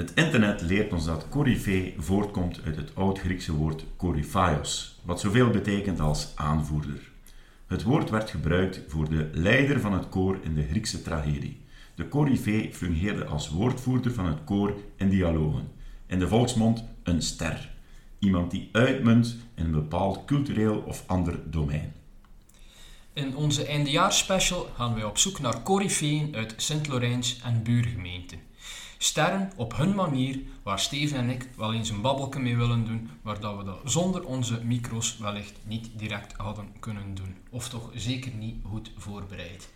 Het 0.00 0.14
internet 0.14 0.62
leert 0.62 0.92
ons 0.92 1.04
dat 1.04 1.28
coryfee 1.28 1.94
voortkomt 1.98 2.60
uit 2.64 2.76
het 2.76 2.94
oud-Griekse 2.94 3.52
woord 3.52 3.84
koryphaios, 3.96 5.00
wat 5.04 5.20
zoveel 5.20 5.50
betekent 5.50 6.00
als 6.00 6.32
aanvoerder. 6.34 7.10
Het 7.66 7.82
woord 7.82 8.10
werd 8.10 8.30
gebruikt 8.30 8.80
voor 8.88 9.08
de 9.08 9.30
leider 9.32 9.80
van 9.80 9.92
het 9.92 10.08
koor 10.08 10.38
in 10.42 10.54
de 10.54 10.66
Griekse 10.70 11.02
tragedie. 11.02 11.60
De 11.94 12.08
coryfee 12.08 12.74
fungeerde 12.74 13.24
als 13.24 13.48
woordvoerder 13.48 14.12
van 14.12 14.26
het 14.26 14.44
koor 14.44 14.74
in 14.96 15.08
dialogen. 15.08 15.68
In 16.06 16.18
de 16.18 16.28
volksmond 16.28 16.84
een 17.02 17.22
ster. 17.22 17.70
Iemand 18.18 18.50
die 18.50 18.68
uitmunt 18.72 19.36
in 19.54 19.64
een 19.64 19.70
bepaald 19.70 20.24
cultureel 20.24 20.82
of 20.86 21.04
ander 21.06 21.50
domein. 21.50 21.92
In 23.12 23.36
onze 23.36 23.66
eindejaarsspecial 23.66 24.70
gaan 24.74 24.94
wij 24.94 25.04
op 25.04 25.18
zoek 25.18 25.40
naar 25.40 25.62
coryfeeën 25.62 26.34
uit 26.34 26.54
Sint-Lorijns 26.56 27.40
en 27.44 27.62
buurgemeenten. 27.62 28.49
Sterren 29.02 29.50
op 29.56 29.76
hun 29.76 29.94
manier, 29.94 30.40
waar 30.62 30.78
Steven 30.78 31.18
en 31.18 31.30
ik 31.30 31.48
wel 31.56 31.74
eens 31.74 31.90
een 31.90 32.00
babbelke 32.00 32.40
mee 32.40 32.56
willen 32.56 32.84
doen, 32.84 33.10
maar 33.22 33.40
dat 33.40 33.56
we 33.56 33.64
dat 33.64 33.80
zonder 33.84 34.24
onze 34.24 34.64
micro's 34.64 35.18
wellicht 35.18 35.58
niet 35.64 35.90
direct 35.96 36.34
hadden 36.36 36.68
kunnen 36.80 37.14
doen. 37.14 37.36
Of 37.50 37.68
toch 37.68 37.90
zeker 37.94 38.32
niet 38.38 38.56
goed 38.62 38.92
voorbereid. 38.96 39.68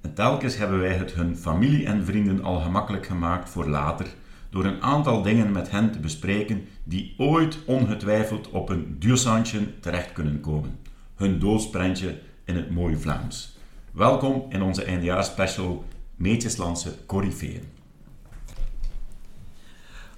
En 0.00 0.14
telkens 0.14 0.56
hebben 0.56 0.80
wij 0.80 0.94
het 0.94 1.12
hun 1.12 1.36
familie 1.36 1.86
en 1.86 2.04
vrienden 2.04 2.42
al 2.42 2.60
gemakkelijk 2.60 3.06
gemaakt 3.06 3.48
voor 3.50 3.68
later, 3.68 4.06
door 4.50 4.64
een 4.64 4.82
aantal 4.82 5.22
dingen 5.22 5.52
met 5.52 5.70
hen 5.70 5.92
te 5.92 5.98
bespreken 5.98 6.68
die 6.82 7.14
ooit 7.18 7.58
ongetwijfeld 7.66 8.50
op 8.50 8.68
een 8.68 8.96
duursandje 8.98 9.78
terecht 9.80 10.12
kunnen 10.12 10.40
komen. 10.40 10.78
Hun 11.14 11.38
doodsprentje 11.38 12.20
in 12.44 12.56
het 12.56 12.70
mooie 12.70 12.98
Vlaams. 12.98 13.56
Welkom 13.92 14.46
in 14.48 14.62
onze 14.62 14.84
eindejaarsspecial 14.84 15.84
Meetjeslandse 16.16 17.06
Corifeeën. 17.06 17.82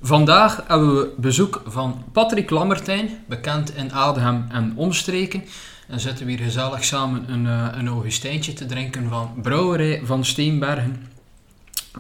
Vandaag 0.01 0.65
hebben 0.67 0.97
we 0.97 1.15
bezoek 1.17 1.63
van 1.67 2.05
Patrick 2.13 2.51
Lammertijn, 2.51 3.11
bekend 3.29 3.77
in 3.77 3.93
Adem 3.93 4.47
en 4.51 4.73
omstreken. 4.75 5.45
En 5.89 6.01
zitten 6.01 6.27
we 6.27 6.33
hier 6.33 6.45
gezellig 6.45 6.85
samen 6.85 7.33
een, 7.33 7.45
uh, 7.45 7.69
een 7.73 7.89
Augustijntje 7.89 8.53
te 8.53 8.67
drinken 8.67 9.09
van 9.09 9.35
Brouwerij 9.43 10.01
van 10.05 10.25
Steenbergen. 10.25 11.07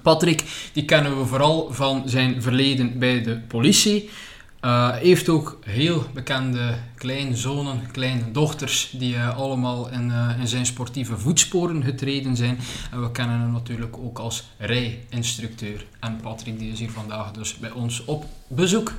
Patrick, 0.02 0.44
die 0.72 0.84
kennen 0.84 1.18
we 1.18 1.26
vooral 1.26 1.68
van 1.72 2.02
zijn 2.06 2.42
verleden 2.42 2.98
bij 2.98 3.22
de 3.22 3.38
politie. 3.38 4.10
Uh, 4.64 4.96
heeft 4.96 5.28
ook 5.28 5.58
heel 5.64 6.04
bekende 6.14 6.74
kleinzonen, 6.94 7.80
kleine 7.92 8.30
dochters, 8.32 8.94
die 8.98 9.14
uh, 9.14 9.36
allemaal 9.36 9.90
in, 9.90 10.08
uh, 10.08 10.30
in, 10.40 10.48
zijn 10.48 10.66
sportieve 10.66 11.18
voetsporen 11.18 11.82
getreden 11.82 12.36
zijn. 12.36 12.58
En 12.92 13.02
we 13.02 13.10
kennen 13.10 13.40
hem 13.40 13.52
natuurlijk 13.52 13.96
ook 13.98 14.18
als 14.18 14.50
rijinstructeur. 14.58 15.84
En 16.00 16.16
Patrick 16.22 16.58
die 16.58 16.72
is 16.72 16.78
hier 16.78 16.90
vandaag 16.90 17.30
dus 17.30 17.56
bij 17.56 17.70
ons 17.70 18.04
op 18.04 18.24
bezoek. 18.48 18.92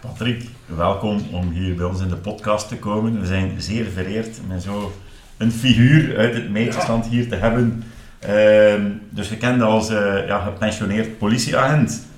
Patrick, 0.00 0.48
welkom 0.66 1.22
om 1.32 1.50
hier 1.50 1.74
bij 1.74 1.86
ons 1.86 2.00
in 2.00 2.08
de 2.08 2.16
podcast 2.16 2.68
te 2.68 2.76
komen. 2.76 3.20
We 3.20 3.26
zijn 3.26 3.62
zeer 3.62 3.84
vereerd 3.84 4.40
met 4.48 4.62
zo 4.62 4.92
een 5.36 5.52
figuur 5.52 6.18
uit 6.18 6.34
het 6.34 6.50
meetjesland 6.50 7.06
hier 7.06 7.28
te 7.28 7.36
hebben. 7.36 7.84
Ehm, 8.18 8.90
dus 9.10 9.28
gekend 9.28 9.62
als 9.62 9.88
ja, 10.26 10.44
gepensioneerd 10.44 11.18
politieagent. 11.18 12.12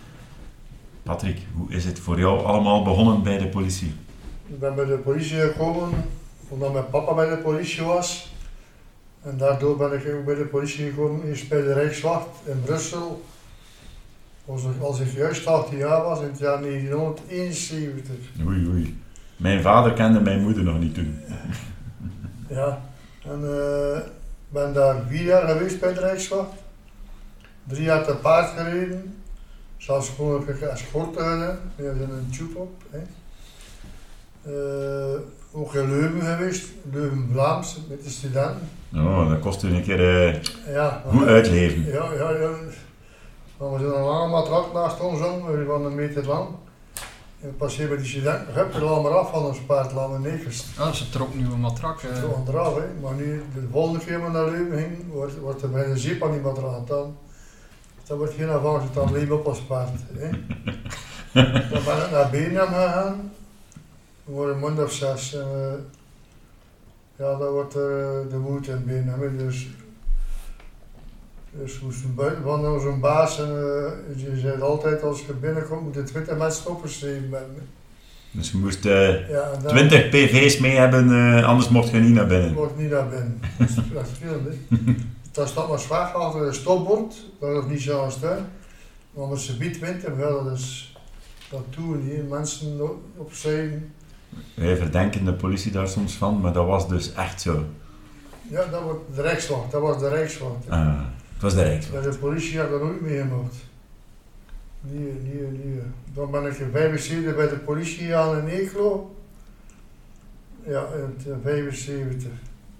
Patrick, 1.07 1.39
hoe 1.55 1.71
is 1.71 1.85
het 1.85 1.99
voor 1.99 2.19
jou 2.19 2.45
allemaal 2.45 2.83
begonnen 2.83 3.23
bij 3.23 3.39
de 3.39 3.47
politie? 3.47 3.95
Ik 4.47 4.59
ben 4.59 4.75
bij 4.75 4.85
de 4.85 4.97
politie 4.97 5.41
gekomen 5.41 5.89
omdat 6.48 6.73
mijn 6.73 6.91
papa 6.91 7.15
bij 7.15 7.29
de 7.29 7.37
politie 7.37 7.85
was. 7.85 8.35
En 9.23 9.37
daardoor 9.37 9.77
ben 9.77 9.93
ik 9.93 10.15
ook 10.15 10.25
bij 10.25 10.35
de 10.35 10.45
politie 10.45 10.89
gekomen, 10.89 11.27
eerst 11.27 11.48
bij 11.48 11.63
de 11.63 11.73
Rijkswacht 11.73 12.29
in 12.45 12.63
Brussel. 12.65 13.23
Als 14.47 14.63
ik, 14.63 14.83
als 14.83 15.01
ik 15.01 15.13
juist 15.13 15.47
18 15.47 15.79
jaar 15.79 16.03
was, 16.03 16.21
in 16.21 16.27
het 16.27 16.39
jaar 16.39 16.61
1971. 16.61 18.15
Oei, 18.47 18.67
oei. 18.69 19.03
Mijn 19.37 19.63
vader 19.63 19.93
kende 19.93 20.20
mijn 20.20 20.43
moeder 20.43 20.63
nog 20.63 20.79
niet 20.79 20.95
toen. 20.95 21.19
Ja, 22.48 22.80
en 23.25 23.39
ik 23.39 23.45
uh, 23.45 23.98
ben 24.48 24.73
daar 24.73 25.03
vier 25.09 25.25
jaar 25.25 25.48
geweest 25.48 25.80
bij 25.80 25.95
de 25.95 26.01
Rijkswacht. 26.01 26.53
Drie 27.64 27.83
jaar 27.83 28.05
te 28.05 28.14
paard 28.14 28.59
gereden. 28.59 29.16
Gewoon 29.79 30.45
als 30.70 30.81
schortuinen, 30.81 31.59
we 31.77 31.85
hebben 31.85 32.11
een 32.11 32.31
tube 32.31 32.59
op. 32.59 32.83
Hè. 32.91 32.98
Uh, 34.48 35.20
ook 35.53 35.75
in 35.75 35.91
Leuven 35.91 36.20
geweest, 36.20 36.69
Leuven 36.92 37.29
Vlaams 37.33 37.81
met 37.89 38.05
de 38.05 38.11
studenten. 38.11 38.69
Oh, 38.95 39.31
dat 39.31 39.41
kost 39.41 39.63
u 39.63 39.69
een 39.69 39.83
keer 39.83 40.01
uh, 40.01 40.42
ja, 40.73 41.03
goed 41.09 41.27
uitleven. 41.27 41.85
Ja, 41.85 42.13
ja, 42.13 42.31
ja. 42.31 42.51
Maar 43.59 43.73
we 43.73 43.79
zijn 43.79 43.91
een 43.91 44.03
lange 44.05 44.29
matrak 44.29 44.73
naast 44.73 45.01
ons 45.01 45.20
om, 45.20 45.67
van 45.67 45.85
een 45.85 45.95
meter 45.95 46.27
lang. 46.27 46.48
En 47.41 47.57
passeer 47.57 47.89
bij 47.89 47.97
die 47.97 48.07
studenten, 48.07 48.55
hup, 48.55 48.75
er 48.75 48.85
laat 48.85 49.03
maar 49.03 49.19
af 49.19 49.31
van 49.31 49.45
ons 49.45 49.59
paard, 49.59 49.92
laat 49.92 50.11
maar 50.11 50.20
nekers. 50.20 50.65
Ah, 50.79 50.92
ze 50.92 51.09
trok 51.09 51.35
nu 51.35 51.45
een 51.45 51.61
matrak. 51.61 52.01
Ze 52.01 52.20
trok 52.20 52.48
eraf, 52.48 52.75
hè. 52.75 53.01
maar 53.03 53.15
nu, 53.15 53.42
de 53.55 53.67
volgende 53.73 54.05
keer 54.05 54.25
we 54.25 54.31
naar 54.31 54.51
Leuven 54.51 54.79
ging, 54.79 55.13
wordt, 55.13 55.39
wordt 55.39 55.63
er 55.63 55.70
bij 55.70 55.85
een 55.85 55.98
zeep 55.98 56.23
aan 56.23 56.31
die 56.31 56.41
matrak 56.41 56.86
dan. 56.86 57.17
Dat 58.06 58.18
wordt 58.18 58.34
geen 58.34 58.48
avans, 58.48 58.92
dan 58.92 59.11
bleef 59.11 59.30
op 59.30 59.46
als 59.46 59.61
paard. 59.61 59.90
Hè. 60.12 60.30
dan 61.70 61.84
ben 61.84 62.05
ik 62.05 62.11
naar 62.11 62.30
Benham 62.30 62.67
gegaan. 62.67 63.33
We 64.24 64.33
worden 64.33 64.55
een 64.55 64.61
maand 64.61 64.83
of 64.83 64.92
zes. 64.92 65.34
En, 65.34 65.46
uh, 65.56 65.72
ja, 67.17 67.39
dat 67.39 67.50
wordt 67.50 67.74
er 67.74 68.24
uh, 68.24 68.30
de 68.30 68.36
moed 68.36 68.68
in 68.68 68.84
Benham. 68.84 69.39
Dus, 69.39 69.67
dus 71.50 71.80
moesten 71.80 72.14
buiten 72.14 72.42
van 72.42 72.67
onze 72.67 72.90
baas. 72.90 73.39
En, 73.40 73.50
uh, 73.50 74.17
die 74.17 74.40
zei 74.40 74.61
altijd 74.61 75.02
als 75.02 75.20
je 75.27 75.33
binnenkomt 75.33 75.83
moet 75.83 75.94
je 75.94 76.02
20 76.02 76.36
mensen 76.36 76.70
opgeschreven 76.70 77.30
hebben. 77.30 77.68
Dus 78.30 78.50
je 78.50 78.58
moest 78.58 78.84
ja, 78.84 79.52
dan, 79.62 79.74
20 79.74 80.08
pv's 80.08 80.58
mee 80.58 80.77
hebben, 80.77 81.44
anders 81.44 81.68
mocht 81.68 81.90
je 81.90 81.98
niet 81.98 82.14
naar 82.14 82.27
binnen. 82.27 82.52
Mocht 82.52 82.77
niet 82.77 82.90
naar 82.90 83.08
binnen. 83.08 83.40
Dat 83.94 84.06
is 84.06 84.18
veel, 84.20 84.40
Daar 85.36 85.48
staat 85.48 85.69
maar 85.69 85.79
zwaar 85.79 86.13
achter 86.13 86.47
een 86.47 86.55
stopbord, 86.55 87.14
dat 87.41 87.64
is 87.64 87.70
niet 87.70 87.83
zo 87.83 88.05
aan 88.05 88.11
steun. 88.11 88.47
Maar 89.11 89.24
als 89.24 89.47
ze 89.47 89.57
wint, 89.57 90.02
wel, 90.17 90.45
dat 90.45 90.58
is 90.58 90.97
dat 91.51 91.64
doen 91.70 92.01
hier 92.01 92.24
mensen 92.24 93.01
opzij. 93.17 93.83
Wij 94.55 94.77
verdenken 94.77 95.24
de 95.24 95.35
politie 95.35 95.73
daar 95.73 95.89
soms 95.89 96.14
van, 96.14 96.41
maar 96.41 96.52
dat 96.52 96.67
was 96.67 96.89
dus 96.89 97.13
echt 97.13 97.41
zo. 97.41 97.64
Ja, 98.42 98.64
dat 98.64 98.83
was 98.83 98.97
de 99.14 99.23
Rijkswacht, 99.23 99.70
dat 99.70 99.83
was 99.83 99.98
de 99.98 100.08
Rijkswacht. 100.08 100.69
Ah, 100.69 101.01
het 101.33 101.42
was 101.42 101.55
de 101.55 101.63
Rijkswacht. 101.63 102.05
Ja, 102.05 102.11
de 102.11 102.17
politie 102.17 102.58
had 102.58 102.70
dat 102.70 102.83
nooit 102.83 103.01
meegemaakt. 103.01 103.55
Nee, 104.80 105.13
nee, 105.23 105.51
nee. 105.51 105.83
Dan 106.14 106.30
ben 106.30 106.47
ik 106.47 106.58
in 106.58 106.70
75 106.70 107.36
bij 107.36 107.48
de 107.48 107.58
politie 107.58 108.17
aan 108.17 108.39
in 108.39 108.48
Eeklo. 108.48 109.17
Ja, 110.67 110.86
in 111.24 111.41
75 111.42 112.30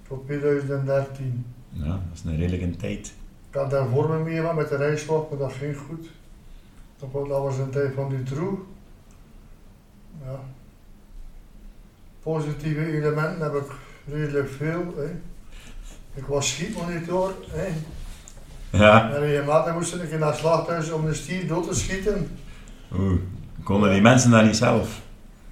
tot 0.09 0.27
2013. 0.27 1.56
Ja, 1.83 1.89
dat 1.89 1.99
is 2.15 2.23
een 2.25 2.37
redelijke 2.37 2.77
tijd. 2.77 3.15
Ik 3.51 3.55
had 3.55 3.71
daar 3.71 3.89
vormen 3.89 4.23
mee 4.23 4.53
met 4.55 4.69
de 4.69 4.77
Rijkswacht, 4.77 5.31
maar 5.31 5.39
dat 5.39 5.53
ging 5.53 5.77
goed. 5.77 6.11
Dat 6.99 7.29
was 7.29 7.59
een 7.59 7.71
tijd 7.71 7.95
van 7.95 8.09
Dutroux. 8.09 8.61
Ja. 10.25 10.41
Positieve 12.23 12.87
elementen 12.87 13.43
heb 13.43 13.55
ik 13.55 13.71
redelijk 14.07 14.49
veel. 14.49 14.95
Hè. 14.97 15.11
Ik 16.15 16.27
was 16.27 16.49
schietmonitor. 16.49 17.35
Hè. 17.51 17.67
Ja. 18.79 19.15
En 19.15 19.21
regelmatig 19.21 19.75
moest 19.75 19.95
ik 19.95 20.19
naar 20.19 20.29
het 20.29 20.39
slachthuis 20.39 20.91
om 20.91 21.07
de 21.07 21.15
stier 21.15 21.49
dood 21.49 21.69
te 21.69 21.75
schieten. 21.75 22.39
Oeh, 22.93 23.21
konden 23.63 23.93
die 23.93 24.01
mensen 24.01 24.31
daar 24.31 24.45
niet 24.45 24.57
zelf? 24.57 25.01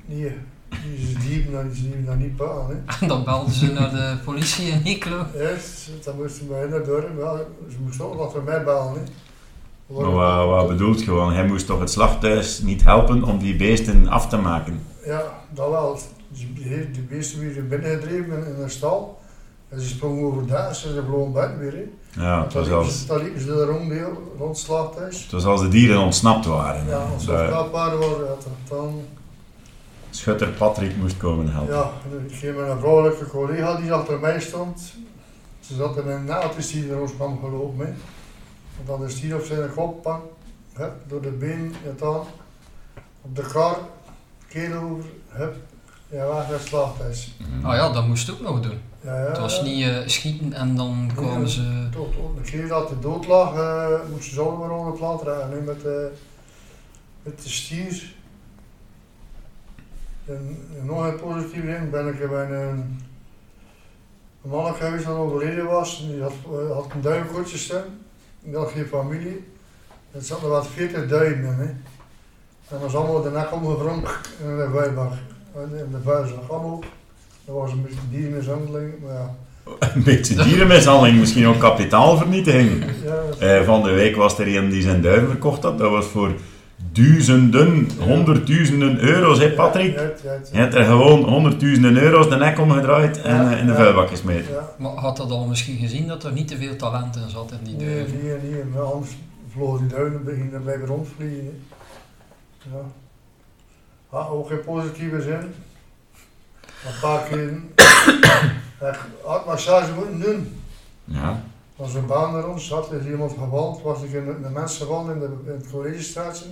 Nee. 0.04 0.36
Die 0.82 1.08
is 1.08 1.24
diep 1.26 1.52
naar, 1.52 1.72
die 1.72 1.94
naar 2.06 2.16
niet 2.16 2.36
baan. 2.36 2.66
Hè. 2.68 3.06
Dan 3.06 3.24
belden 3.24 3.52
ze 3.52 3.72
naar 3.72 3.90
de 3.90 4.16
politie 4.24 4.66
in 4.66 4.80
Eeklo. 4.84 5.16
Ja, 5.16 5.50
dan 6.04 6.16
moesten 6.16 6.48
wij 6.48 6.66
naar 6.66 6.84
dorp. 6.84 7.18
Ja, 7.18 7.36
ze 7.70 7.76
moesten 7.84 8.04
ook 8.04 8.16
nog 8.16 8.32
voor 8.32 8.42
mij 8.42 8.64
bellen. 8.64 8.92
Hè. 8.92 9.00
Maar 9.86 10.10
wat, 10.10 10.46
wat 10.46 10.68
bedoelt 10.68 11.02
gewoon? 11.02 11.32
Hij 11.32 11.46
moest 11.46 11.66
toch 11.66 11.80
het 11.80 11.90
slachthuis 11.90 12.60
niet 12.60 12.84
helpen 12.84 13.22
om 13.22 13.38
die 13.38 13.56
beesten 13.56 14.08
af 14.08 14.28
te 14.28 14.36
maken? 14.36 14.82
Ja, 15.06 15.22
dat 15.50 15.70
wel. 15.70 15.98
Die, 16.28 16.52
die 16.90 17.02
beesten 17.08 17.40
werden 17.40 17.68
binnengedreven 17.68 18.46
in 18.46 18.62
een 18.62 18.70
stal. 18.70 19.22
En 19.68 19.80
ze 19.80 19.88
sprongen 19.88 20.24
over 20.24 20.46
daar 20.46 20.68
en 20.68 20.74
ze 20.74 21.02
vlogen 21.06 21.32
buiten 21.32 21.58
weer. 21.58 21.72
Hè. 21.72 22.22
Ja, 22.22 22.42
het 22.42 22.52
was 22.52 22.70
als... 22.70 23.06
Dan 23.06 23.22
liepen 23.22 23.40
ze 23.40 23.50
er 23.50 23.66
rond, 23.66 23.92
rond 24.38 24.56
het 24.56 24.66
slachthuis. 24.66 25.22
Het 25.22 25.32
was 25.32 25.44
als 25.44 25.60
de 25.60 25.68
dieren 25.68 26.00
ontsnapt 26.00 26.46
waren. 26.46 26.86
Ja, 26.86 26.96
als 26.96 27.24
ze 27.24 27.30
ontsnapt 27.30 27.70
waren, 27.70 27.98
waren 27.98 28.36
dan... 28.68 29.02
Schutter 30.14 30.48
Patrick 30.48 30.96
moest 30.96 31.16
komen 31.16 31.52
helpen. 31.52 31.74
Ja, 31.74 31.90
ik 32.26 32.34
ging 32.34 32.56
met 32.56 32.68
een 32.68 32.78
vrouwelijke 32.78 33.26
collega 33.26 33.76
die 33.76 33.92
achter 33.92 34.20
mij 34.20 34.40
stond. 34.40 34.94
Ze 35.60 35.74
zat 35.74 35.96
in 35.96 36.08
een 36.08 36.24
naaldjes 36.24 36.70
die 36.70 36.90
er 36.90 37.00
ons 37.00 37.14
kwam 37.14 37.38
gelopen. 37.40 37.86
Hè. 37.86 37.92
En 38.78 38.86
dan 38.86 39.04
is 39.04 39.20
die 39.20 39.34
op 39.34 39.44
zijn 39.44 39.74
kop, 39.74 40.02
bang, 40.02 40.22
hup, 40.72 40.92
door 41.06 41.22
de 41.22 41.30
been, 41.30 41.74
het 41.82 42.02
aan. 42.02 42.24
Op 43.20 43.36
de 43.36 43.42
kar, 43.52 43.78
keel 44.48 44.82
over, 44.82 45.04
hup, 45.28 45.56
ja, 46.08 46.26
waar 46.26 46.48
het 46.48 46.60
slachthuis. 46.60 47.36
Mm. 47.38 47.64
Ah 47.64 47.76
ja, 47.76 47.92
dat 47.92 48.06
moest 48.06 48.30
ook 48.30 48.40
nog 48.40 48.60
doen. 48.60 48.80
Ja, 49.00 49.20
ja, 49.20 49.28
het 49.28 49.38
was 49.38 49.62
niet 49.62 49.86
uh, 49.86 49.98
schieten 50.06 50.52
en 50.52 50.76
dan 50.76 51.10
kwamen 51.14 51.40
nee, 51.40 51.50
ze... 51.50 51.88
Tot, 51.90 52.12
de 52.36 52.50
keer 52.50 52.68
dat 52.68 52.88
hij 52.88 53.00
dood 53.00 53.26
lag, 53.26 53.54
uh, 53.54 53.88
moesten 54.10 54.34
ze 54.34 54.40
allemaal 54.40 54.78
onder 54.78 54.92
het 54.92 55.00
land 55.00 55.22
rijden. 55.22 55.64
Met, 55.64 55.84
uh, 55.84 55.92
met 57.22 57.42
de 57.42 57.48
stier. 57.48 58.13
En, 60.26 60.58
nog 60.82 61.06
een 61.06 61.20
positief 61.20 61.64
ding 61.64 61.90
ben 61.90 62.08
ik 62.08 62.28
bij 62.30 62.50
een, 62.50 62.98
een 64.42 64.50
man 64.50 64.74
geweest 64.74 65.04
dat 65.04 65.16
overleden 65.16 65.66
was. 65.66 66.06
Die 66.10 66.22
had, 66.22 66.32
eh, 66.44 66.74
had 66.74 66.86
een. 66.94 67.82
Die 68.40 68.56
had 68.56 68.70
geen 68.70 68.86
familie. 68.86 69.44
Er 70.12 70.22
zaten 70.22 70.48
wat 70.48 70.66
40 70.66 71.08
duiven 71.08 71.44
in. 71.44 71.44
Hè. 71.44 71.64
En 71.64 71.80
dat 72.68 72.80
was 72.80 72.94
allemaal 72.94 73.22
de 73.22 73.30
nek 73.30 73.52
omgevrongen 73.52 74.10
in 74.40 74.56
de 74.56 74.68
vuilbak. 74.72 75.12
In 75.54 75.90
de 75.90 76.00
vuilzak 76.04 76.48
allemaal. 76.48 76.80
Dat 77.44 77.54
was 77.54 77.72
een 77.72 77.82
beetje 77.82 78.00
diermishandeling, 78.10 78.92
maar 79.02 79.12
ja. 79.12 79.34
Een 79.94 80.02
beetje 80.02 80.42
dierenmishandeling, 80.44 81.18
misschien 81.18 81.46
ook 81.46 81.58
kapitaalvernietiging. 81.58 82.84
ja 83.04 83.22
Eh, 83.38 83.64
van 83.64 83.82
de 83.82 83.90
week 83.90 84.16
was 84.16 84.38
er 84.38 84.56
een 84.56 84.68
die 84.68 84.82
zijn 84.82 85.02
duiven 85.02 85.28
verkocht 85.28 85.62
had. 85.62 85.78
Dat 85.78 85.90
was 85.90 86.06
voor 86.06 86.32
duizenden, 86.92 87.88
honderdduizenden 87.98 88.98
euro's, 89.00 89.38
hè 89.38 89.50
Patrick? 89.52 89.94
Ja, 89.96 90.02
ja, 90.02 90.10
ja, 90.22 90.38
Je 90.52 90.58
hebt 90.58 90.74
er 90.74 90.84
gewoon 90.84 91.22
honderdduizenden 91.24 91.96
euro's 92.02 92.28
de 92.28 92.36
nek 92.36 92.58
omgedraaid 92.58 93.22
en 93.22 93.34
Ja, 93.44 93.52
eh, 93.52 93.58
in 93.58 93.66
de 93.66 93.72
ja. 93.72 93.78
vuilbak 93.78 94.08
gesmeten. 94.08 94.52
ja. 94.52 94.68
Maar 94.78 94.92
had 94.92 95.16
dat 95.16 95.30
al 95.30 95.46
misschien 95.46 95.76
gezien 95.78 96.06
dat 96.06 96.24
er 96.24 96.32
niet 96.32 96.48
te 96.48 96.56
veel 96.56 96.76
talent 96.76 97.16
in 97.16 97.30
zat 97.30 97.52
in 97.52 97.58
die 97.64 97.76
Nee, 97.86 97.94
duiven? 97.94 98.18
nee, 98.24 98.50
nee, 98.52 98.64
maar 98.64 98.82
anders 98.82 99.10
vlogen 99.52 99.78
die 99.88 99.96
duinen 99.96 100.24
beginnen 100.24 100.62
blijven 100.62 100.86
rondvliegen. 100.86 101.62
Ja. 102.58 102.80
Ah, 104.18 104.32
ook 104.32 104.48
geen 104.48 104.64
positieve 104.64 105.22
zin. 105.22 105.38
Een 106.86 107.00
paar 107.00 107.22
keer 107.22 107.52
echt 108.88 108.98
hartmassage 109.24 109.92
moeten 109.96 110.20
doen. 110.20 110.60
Ja. 111.04 111.42
Als 111.76 111.94
een 111.94 112.06
baan 112.06 112.34
er 112.36 112.48
ons 112.48 112.66
zat, 112.66 112.92
is 112.92 113.06
iemand 113.10 113.32
gewond, 113.38 113.82
was 113.82 114.02
ik 114.02 114.12
in 114.12 114.24
de, 114.24 114.40
de 114.42 114.48
mensen 114.50 114.86
in, 114.88 115.18
de, 115.18 115.28
in 115.46 115.52
het 115.52 115.70
collegestraatje 115.70 116.44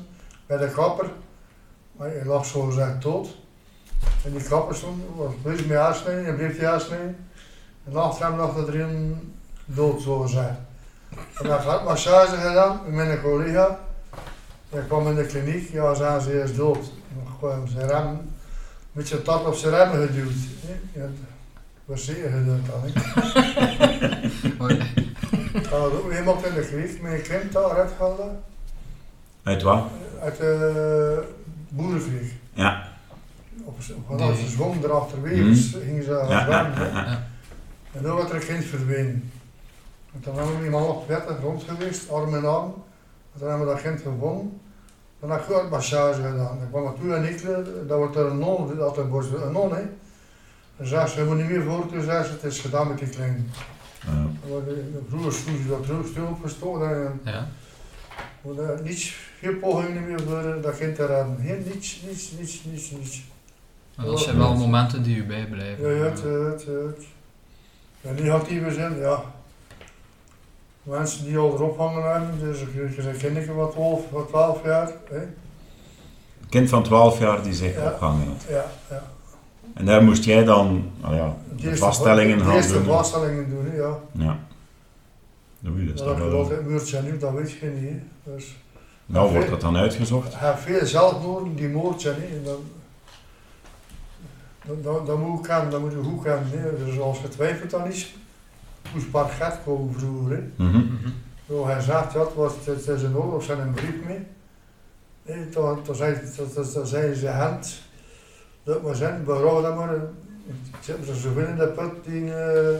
bij 0.59 0.67
de 0.67 0.73
kapper. 0.73 1.11
Maar 1.93 2.09
hij 2.09 2.25
lag 2.25 2.47
zo 2.47 2.63
gezegd 2.63 3.03
dood. 3.03 3.37
En 4.25 4.33
die 4.33 4.43
kapper 4.43 4.77
stond, 4.77 5.03
was 5.17 5.33
bezig 5.43 5.67
met 5.67 5.79
aansnijden, 5.79 6.25
hij 6.25 6.35
bleef 6.35 6.59
die 6.59 6.69
aansnijden. 6.69 7.17
En 7.85 7.97
achter 7.97 8.27
hem 8.27 8.37
lag 8.37 8.57
er 8.57 8.81
een 8.81 9.35
dood, 9.65 10.03
zo 10.03 10.19
gezegd. 10.19 10.59
En 11.11 11.49
dan 11.49 11.59
had 11.59 11.85
massage 11.85 12.37
gedaan 12.37 12.81
met 12.85 12.95
mijn 12.95 13.21
collega. 13.21 13.79
Hij 14.69 14.83
kwam 14.83 15.07
in 15.09 15.15
de 15.15 15.27
kliniek, 15.27 15.71
ja, 15.71 15.95
ze 15.95 16.19
ze 16.23 16.31
hij 16.31 16.43
is 16.43 16.55
dood. 16.55 16.79
En 17.11 17.27
gewoon 17.39 17.69
zijn 17.69 17.89
rem, 17.89 18.07
een 18.07 18.31
beetje 18.93 19.17
een 19.17 19.23
tap 19.23 19.47
op 19.47 19.55
zijn 19.55 19.75
remmen 19.75 20.07
geduwd. 20.07 20.33
hè. 20.61 21.01
Ja, 21.01 21.09
wat 21.85 21.99
zeker 21.99 22.31
gedaan 22.31 22.65
dan. 22.67 22.93
Oei. 24.63 24.75
Ik 25.53 25.67
had 25.67 25.93
ook 25.93 26.13
iemand 26.13 26.47
in 26.47 26.55
de 26.55 26.67
kliniek 26.67 27.03
met 27.03 27.13
een 27.13 27.23
kind 27.23 27.53
daar 27.53 27.71
uitgehaald. 27.71 28.21
Uit 29.43 29.63
wat? 29.63 29.85
Uit 30.23 30.37
de 30.37 31.23
boerenkrieg. 31.69 32.33
Ja. 32.53 32.89
Op, 33.65 33.77
vanuit 34.09 34.37
ze 34.39 34.49
zwom 34.49 34.79
erachterwege, 34.85 35.43
Mhm. 35.43 35.85
gingen 35.85 36.03
ze 36.05 36.11
Ja, 36.11 36.25
gaan 36.27 36.29
ja, 36.29 36.45
zwemmen. 36.73 36.93
ja, 36.95 37.05
ja. 37.05 37.27
En 37.93 38.03
dan 38.03 38.17
werd 38.17 38.29
er 38.29 38.35
een 38.35 38.47
kind 38.47 38.65
verdwenen. 38.65 39.31
En 40.15 40.21
toen 40.21 40.37
hebben 40.37 40.59
we 40.59 40.65
iemand 40.65 40.89
op 40.89 41.09
wettig 41.09 41.41
rond 41.41 41.63
geweest, 41.63 42.11
arm 42.11 42.35
in 42.37 42.45
arm. 42.45 42.75
En 43.33 43.39
toen 43.39 43.49
hebben 43.49 43.67
we 43.67 43.73
dat 43.73 43.83
kind 43.83 44.01
gevonden. 44.01 44.61
Dan 45.21 45.31
heb 45.31 45.41
ik 45.49 45.51
ook 45.57 45.71
massage 45.71 46.23
gedaan. 46.23 46.59
Ik 46.63 46.69
kwam 46.71 46.85
naartoe 46.85 47.15
en 47.15 47.25
ik, 47.29 47.43
dat 47.89 47.99
wordt 47.99 48.17
er 48.17 48.27
een 48.27 48.39
non, 48.39 48.77
dat 48.77 48.97
wordt 49.09 49.29
een 49.43 49.53
non, 49.53 49.75
hè. 49.75 49.83
En 50.77 50.87
zei 50.87 51.07
ze, 51.09 51.21
je 51.21 51.27
moet 51.27 51.37
niet 51.37 51.49
meer 51.51 51.63
voor, 51.63 51.87
toen 51.89 52.03
zei 52.03 52.25
ze, 52.25 52.31
het 52.31 52.43
is 52.45 52.59
gedaan 52.61 52.89
met 52.89 52.99
die 52.99 53.09
klein. 53.09 53.51
Ja. 54.07 54.27
Vroeger 55.09 55.33
sloeg 55.33 55.57
ze 55.63 55.69
dat 55.69 55.83
terug, 55.87 56.07
stil 56.07 56.25
opgestoken 56.27 56.91
en 57.07 57.21
Ja. 57.25 57.47
Hebben 58.43 58.83
niets, 58.85 59.17
geen 59.41 59.59
pogingen 59.59 60.05
meer 60.07 60.21
voor 60.21 60.59
dat 60.63 60.77
kind 60.79 60.95
te 60.95 61.07
redden. 61.07 61.37
Geen, 61.47 61.63
niets, 61.73 62.03
niets, 62.07 62.31
niets, 62.39 62.63
niets, 62.65 62.91
niets. 62.91 63.23
Maar 63.97 64.07
dat 64.07 64.21
zijn 64.21 64.39
wel 64.39 64.57
momenten 64.57 65.03
die 65.03 65.17
u 65.17 65.25
bijblijven. 65.25 65.89
Ja, 65.89 65.97
ja, 65.97 66.03
het, 66.11 66.23
het, 66.23 66.65
het. 66.67 67.05
En 68.01 68.15
negatieve 68.15 68.73
zin, 68.73 68.97
ja. 68.99 69.23
Mensen 70.83 71.25
die 71.25 71.39
al 71.39 71.53
erop 71.55 71.79
hangen 71.79 72.13
hebben, 72.13 72.39
dus 72.39 72.61
ik 72.61 72.69
zijn 73.03 73.17
kinderen 73.17 73.55
van 73.55 73.71
12, 73.71 74.03
van 74.13 74.27
12 74.27 74.65
jaar. 74.65 74.91
Hè? 75.11 75.17
Een 75.23 76.49
kind 76.49 76.69
van 76.69 76.83
12 76.83 77.19
jaar 77.19 77.43
die 77.43 77.53
zich 77.55 77.75
Ja. 77.75 77.87
opgehangen 77.87 78.27
had. 78.27 78.45
Ja, 78.49 78.65
ja. 78.91 79.03
En 79.75 79.85
daar 79.85 80.03
moest 80.03 80.25
jij 80.25 80.45
dan 80.45 80.91
nou 81.01 81.15
ja, 81.15 81.37
De 81.49 81.55
de 81.63 81.69
eerste- 81.69 81.85
vaststellingen 81.85 82.39
De 82.39 82.45
gaan 82.45 82.55
eerste 82.55 82.73
doen. 82.73 82.85
vaststellingen 82.85 83.51
doen, 83.51 83.75
ja. 83.77 83.99
Ja. 84.13 84.39
Dat 85.63 85.97
Dat 85.97 86.17
je 86.17 86.29
wel... 86.29 86.39
altijd 86.39 86.67
muurtje 86.67 87.03
nu, 87.03 87.19
dat 87.19 87.33
weet 87.33 87.51
je 87.51 87.67
niet. 87.67 88.03
Dus, 88.25 88.57
Nou 89.07 89.33
wordt 89.33 89.49
dat 89.49 89.61
dan 89.61 89.77
uitgezocht. 89.77 90.39
hebt 90.39 90.61
veel 90.61 90.87
zelfmoorden 90.87 91.55
die 91.55 91.69
moord 91.69 92.01
zijn. 92.01 92.17
Hè. 92.21 92.27
En 92.37 92.43
dan, 92.45 92.61
dan, 94.65 94.83
dan, 94.83 95.07
dan 95.07 95.21
moet 95.21 95.41
je 95.41 95.47
kennen, 95.47 95.71
dan 95.71 95.81
moet 95.81 95.93
je 95.93 96.03
goed 96.03 96.23
kennen. 96.23 96.49
Hè. 96.51 96.85
Dus 96.85 96.99
als 96.99 97.21
je 97.21 97.29
twijfelt 97.29 97.71
dan 97.71 97.87
is, 97.87 98.15
moest 98.95 99.11
parket 99.11 99.59
komen 99.65 99.95
vroeger. 99.95 100.37
Hè. 100.37 100.65
Mhm. 100.65 100.77
Mhm. 100.77 101.09
Zo, 101.49 101.67
hij 101.67 101.81
zegt, 101.81 102.13
ja, 102.13 102.21
het, 102.21 102.35
was, 102.35 102.53
het 102.65 102.89
is 102.89 103.03
een 103.03 103.17
oorlog, 103.17 103.43
zijn 103.43 103.59
een 103.61 103.73
brief 103.73 103.95
mee. 104.07 104.21
Nee, 105.27 105.49
toen, 105.49 105.83
toen, 105.83 105.95
zei, 105.95 106.17
toen, 106.75 106.87
zei 106.87 107.15
ze 107.15 107.29
hand, 107.29 107.81
dat 108.63 108.83
maar 108.83 108.95
zijn, 108.95 109.25
berouw 109.25 109.63
dat 109.63 109.77
maar. 109.77 109.95
Ze 110.81 111.15
zoveel 111.15 111.47
in 111.47 111.57
de 111.57 111.67
put 111.67 112.05
die... 112.05 112.35
eh, 112.35 112.79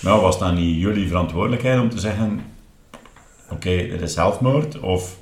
Nou, 0.00 0.20
was 0.20 0.38
dat 0.38 0.52
niet 0.54 0.80
jullie 0.80 1.08
verantwoordelijkheid 1.08 1.80
om 1.80 1.90
te 1.90 1.98
zeggen... 1.98 2.40
Oké, 3.50 3.70
dit 3.76 4.00
is 4.00 4.12
zelfmoord? 4.12 4.80
Of 4.80 5.16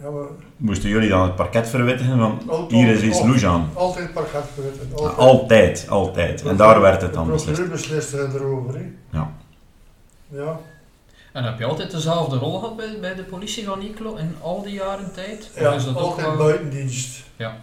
ja, 0.00 0.10
maar 0.10 0.26
moesten 0.56 0.88
jullie 0.88 1.08
dan 1.08 1.22
het 1.22 1.34
parket 1.36 1.68
verwittigen 1.68 2.18
van... 2.18 2.66
Hier 2.68 2.88
is 2.88 3.02
iets 3.02 3.20
loes 3.22 3.44
aan. 3.46 3.70
altijd 3.74 4.12
parket 4.12 4.44
geweten. 4.54 4.88
Altijd. 4.96 5.18
Altijd, 5.18 5.86
altijd. 5.88 6.42
En 6.44 6.56
daar 6.56 6.80
werd 6.80 7.02
het 7.02 7.14
dan 7.14 7.26
De 7.26 7.32
beslist. 7.32 7.60
procureur 7.62 7.76
besliste 7.80 8.28
erover. 8.38 8.80
Ja. 9.10 9.32
Ja. 10.28 10.60
En 11.32 11.44
heb 11.44 11.58
je 11.58 11.64
altijd 11.64 11.90
dezelfde 11.90 12.36
rol 12.36 12.58
gehad 12.58 12.76
bij, 12.76 12.98
bij 13.00 13.14
de 13.14 13.22
politie 13.22 13.64
van 13.64 13.82
Iklo 13.82 14.14
in 14.14 14.34
al 14.40 14.62
die 14.62 14.72
jaren 14.74 15.12
tijd? 15.14 15.50
Of 15.54 15.60
Ja, 15.60 15.72
is 15.72 15.84
dat 15.84 15.94
ook 15.96 16.00
altijd 16.02 16.26
wel- 16.26 16.36
buitendienst. 16.36 17.22
Ja. 17.36 17.56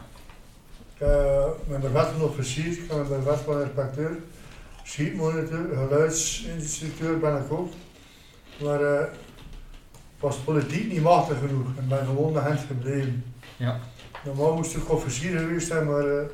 Ik 0.97 1.07
uh, 1.07 1.43
met 1.67 1.81
de 1.81 1.89
wet 1.91 2.07
van 2.17 2.27
officier, 2.29 2.71
ik 2.71 2.87
ben 2.87 3.05
de 3.09 3.21
wet 3.25 3.39
van 3.45 3.61
inspecteur, 3.61 4.11
schietmonitor, 4.83 5.65
geluidsinstructeur 5.73 7.19
ben 7.19 7.37
ik 7.37 7.51
ook. 7.51 7.71
Maar 8.63 9.01
ik 9.01 9.09
was 10.19 10.35
politiek 10.35 10.91
niet 10.91 11.01
machtig 11.01 11.37
genoeg 11.39 11.67
en 11.77 11.87
ben 11.87 12.05
gewoon 12.05 12.33
de 12.33 12.39
hand 12.39 12.59
gebleven. 12.67 13.23
Ja. 13.57 13.79
Normaal 14.25 14.55
moest 14.55 14.75
ik 14.75 14.91
officier 14.91 15.39
geweest 15.39 15.67
zijn, 15.67 15.85
maar 15.85 16.05
eh 16.05 16.25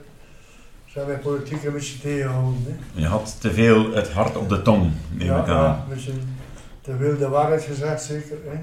zijn 0.85 1.09
wij 1.09 1.17
politiek 1.17 1.63
een 1.63 1.73
beetje 1.73 1.99
tegengehouden. 1.99 2.63
Hè. 2.65 3.01
Je 3.01 3.07
had 3.07 3.41
te 3.41 3.51
veel 3.53 3.93
het 3.93 4.11
hart 4.11 4.37
op 4.37 4.49
de 4.49 4.61
tong, 4.61 4.91
neem 5.11 5.27
Ja, 5.27 5.39
ik 5.39 5.47
ja, 5.47 5.65
aan. 5.67 5.81
een 5.81 5.95
beetje 5.95 6.11
te 6.81 6.95
veel 6.97 7.17
de 7.17 7.29
waarheid 7.29 7.63
gezegd 7.63 8.03
zeker. 8.03 8.37
Hè. 8.45 8.59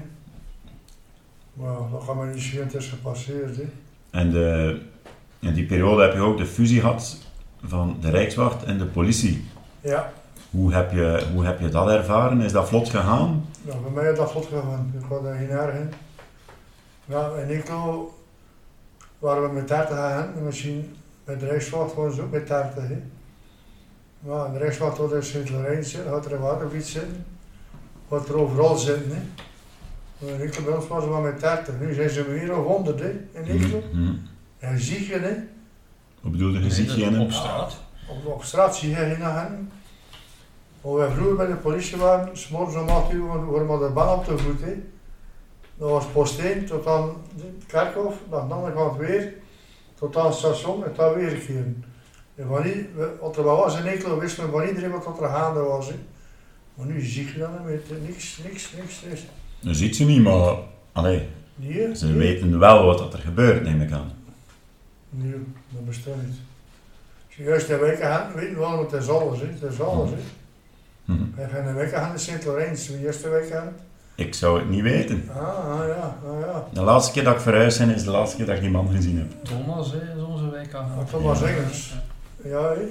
Maar 1.53 1.75
dat 1.91 2.03
gaat 2.03 2.15
me 2.15 2.25
niet 2.25 2.41
zien, 2.41 2.59
het 2.59 2.73
is 2.73 2.87
gepasseerd. 2.87 3.55
Hè. 3.55 3.63
En 4.09 4.31
de, 4.31 4.79
in 5.39 5.53
die 5.53 5.65
periode 5.65 6.01
heb 6.01 6.13
je 6.13 6.19
ook 6.19 6.37
de 6.37 6.45
fusie 6.45 6.79
gehad 6.79 7.17
van 7.63 7.97
de 8.01 8.09
Rijkswacht 8.09 8.63
en 8.63 8.77
de 8.77 8.85
politie. 8.85 9.45
Ja. 9.85 10.11
Hoe 10.51 10.73
heb 10.73 10.91
je, 10.91 11.25
hoe 11.33 11.45
heb 11.45 11.59
je 11.59 11.69
dat 11.69 11.89
ervaren? 11.89 12.41
Is 12.41 12.51
dat 12.51 12.67
vlot 12.67 12.89
gegaan? 12.89 13.45
Nou, 13.61 13.79
bij 13.81 13.91
mij 13.91 14.11
is 14.11 14.17
dat 14.17 14.31
vlot 14.31 14.45
gegaan. 14.45 14.93
Ik 14.99 15.05
ga 15.09 15.19
daar 15.19 15.35
geen 15.35 15.49
erg 15.49 15.73
in. 15.75 15.91
Ja, 17.05 17.29
in 17.35 17.47
Nico 17.47 18.13
waren 19.19 19.43
we 19.43 19.53
met 19.53 19.67
30 19.67 19.97
agenten, 19.97 20.43
misschien 20.43 20.95
met 21.23 21.39
de 21.39 21.45
Rijkswacht 21.45 21.93
waren 21.93 22.13
ze 22.13 22.21
ook 22.21 22.31
met 22.31 22.47
30. 22.47 22.83
Hè. 22.87 23.01
Ja, 24.19 24.47
de 24.47 24.57
Rijkswacht 24.57 24.97
had 24.97 25.13
in 25.13 25.23
Sint-Lorijn 25.23 25.83
zitten, 25.83 26.11
had 26.11 26.25
er 26.25 26.31
in 26.31 26.39
Watervliet 26.39 26.85
zitten, 26.85 27.25
had 28.07 28.29
er 28.29 28.37
overal 28.37 28.75
zitten. 28.75 29.11
Hè. 29.11 29.21
Maar 30.25 30.39
in 30.39 30.51
bij 30.65 30.73
ons 30.73 30.87
waren 30.87 31.03
ze 31.03 31.09
maar 31.09 31.21
met 31.21 31.39
30. 31.39 31.79
Nu 31.79 31.93
zijn 31.93 32.09
ze 32.09 32.25
meer 32.29 32.57
of 32.57 32.65
100 32.65 32.99
hè, 32.99 33.09
in 33.31 33.57
Nico. 33.57 33.83
Mhm, 33.91 34.01
mhm. 34.03 34.13
En 34.59 34.79
zie 34.79 35.07
je, 35.07 35.19
hè. 35.19 35.33
Wat 36.21 36.31
bedoel 36.31 36.51
je? 36.53 36.59
Nee, 36.59 36.69
Zie 36.71 36.85
dat 36.85 36.95
je 36.95 37.01
in 37.03 37.19
op 37.19 37.27
een- 37.27 37.33
straat. 37.33 37.77
Op, 38.09 38.25
op 38.33 38.43
straat 38.43 38.75
zie 38.75 38.89
je 38.89 38.95
geen 38.95 39.23
agenten. 39.23 39.71
Hoe 40.85 40.97
wij 40.97 41.09
vroeger 41.09 41.35
bij 41.35 41.45
de 41.47 41.55
politie 41.55 41.97
waren, 41.97 42.37
s'morgens 42.37 42.75
om 42.77 42.89
8 42.89 43.11
uur 43.13 43.25
waren 43.27 43.79
we 43.79 43.87
de 43.87 43.93
baan 43.93 44.17
op 44.17 44.25
de 44.25 44.37
voet. 44.37 44.61
Hè. 44.61 44.73
Dat 45.77 45.89
was 45.89 46.05
post 46.05 46.39
1 46.39 46.65
tot 46.65 46.87
aan 46.87 47.09
het 47.35 47.65
kerkhof, 47.67 48.13
dan 48.29 48.47
de 48.47 48.53
andere 48.53 48.73
kant 48.73 48.97
weer, 48.97 49.33
tot 49.95 50.17
aan 50.17 50.25
het 50.25 50.35
station 50.35 50.85
en 50.85 50.91
dan 50.95 51.13
weer 51.13 51.33
keer. 51.35 51.65
En 52.35 52.47
van 52.47 52.61
die, 52.61 52.89
we- 52.95 53.15
wat 53.21 53.37
er 53.37 53.43
wel 53.43 53.57
was 53.57 53.77
in 53.79 53.85
Ekelo, 53.85 54.19
wisten 54.19 54.45
we 54.45 54.51
van 54.51 54.67
iedereen 54.67 54.91
wat 54.91 55.19
er 55.21 55.27
gaande 55.27 55.59
was. 55.59 55.91
Maar 56.73 56.85
nu 56.85 57.01
zie 57.01 57.25
je 57.33 57.37
dat 57.39 57.49
niet 57.51 57.63
meer, 57.67 57.81
niks, 58.07 58.37
niks, 58.43 58.71
niks, 58.77 59.01
niks. 59.09 59.21
Je 59.59 59.73
ziet 59.73 59.95
ze 59.95 60.03
niet, 60.05 60.23
maar 60.23 60.55
allee, 60.91 61.27
Nee, 61.55 61.95
ze 61.95 62.05
nee. 62.05 62.17
weten 62.17 62.59
wel 62.59 62.85
wat 62.85 63.13
er 63.13 63.19
gebeurt, 63.19 63.63
neem 63.63 63.81
ik 63.81 63.91
aan. 63.91 64.11
Nee, 65.09 65.35
dat 65.69 65.85
bestaat 65.85 66.15
niet. 66.25 66.35
Als 67.27 67.35
je 67.35 67.43
juist 67.43 67.67
de 67.67 67.77
weken 67.77 67.97
gaat, 68.05 68.33
weet 68.33 68.49
je 68.49 68.55
wel, 68.55 68.79
het 68.79 68.91
is 68.93 69.09
alles, 69.09 69.39
hè. 69.39 69.45
het 69.47 69.71
is 69.71 69.81
alles. 69.81 70.09
Hè. 71.05 71.13
Mhm. 71.13 71.23
Wij 71.35 71.49
gaan 71.49 71.67
een 71.67 71.75
week 71.75 71.93
aan 71.93 72.11
in 72.11 72.19
Sint-Lorenz, 72.19 72.87
de 72.87 73.05
eerste 73.05 73.29
week 73.29 73.51
aan. 73.51 73.73
Ik 74.15 74.33
zou 74.33 74.59
het 74.59 74.69
niet 74.69 74.81
weten. 74.81 75.29
Ah, 75.35 75.37
ah, 75.37 75.87
ja, 75.87 76.17
ah, 76.27 76.39
ja. 76.39 76.67
De 76.73 76.81
laatste 76.81 77.11
keer 77.11 77.23
dat 77.23 77.35
ik 77.35 77.41
verhuisd 77.41 77.77
ben, 77.77 77.95
is 77.95 78.03
de 78.03 78.11
laatste 78.11 78.37
keer 78.37 78.45
dat 78.45 78.55
ik 78.55 78.61
die 78.61 78.71
man 78.71 78.89
gezien 78.89 79.17
heb. 79.17 79.45
Thomas 79.45 79.91
hè, 79.91 79.97
is 80.17 80.23
onze 80.23 80.49
wijk 80.49 80.73
aan. 80.73 80.91
Ah, 80.99 81.05
Thomas 81.05 81.39
Ja. 81.39 81.45
Engels. 81.45 81.93
Ja, 82.43 82.61
hé. 82.61 82.85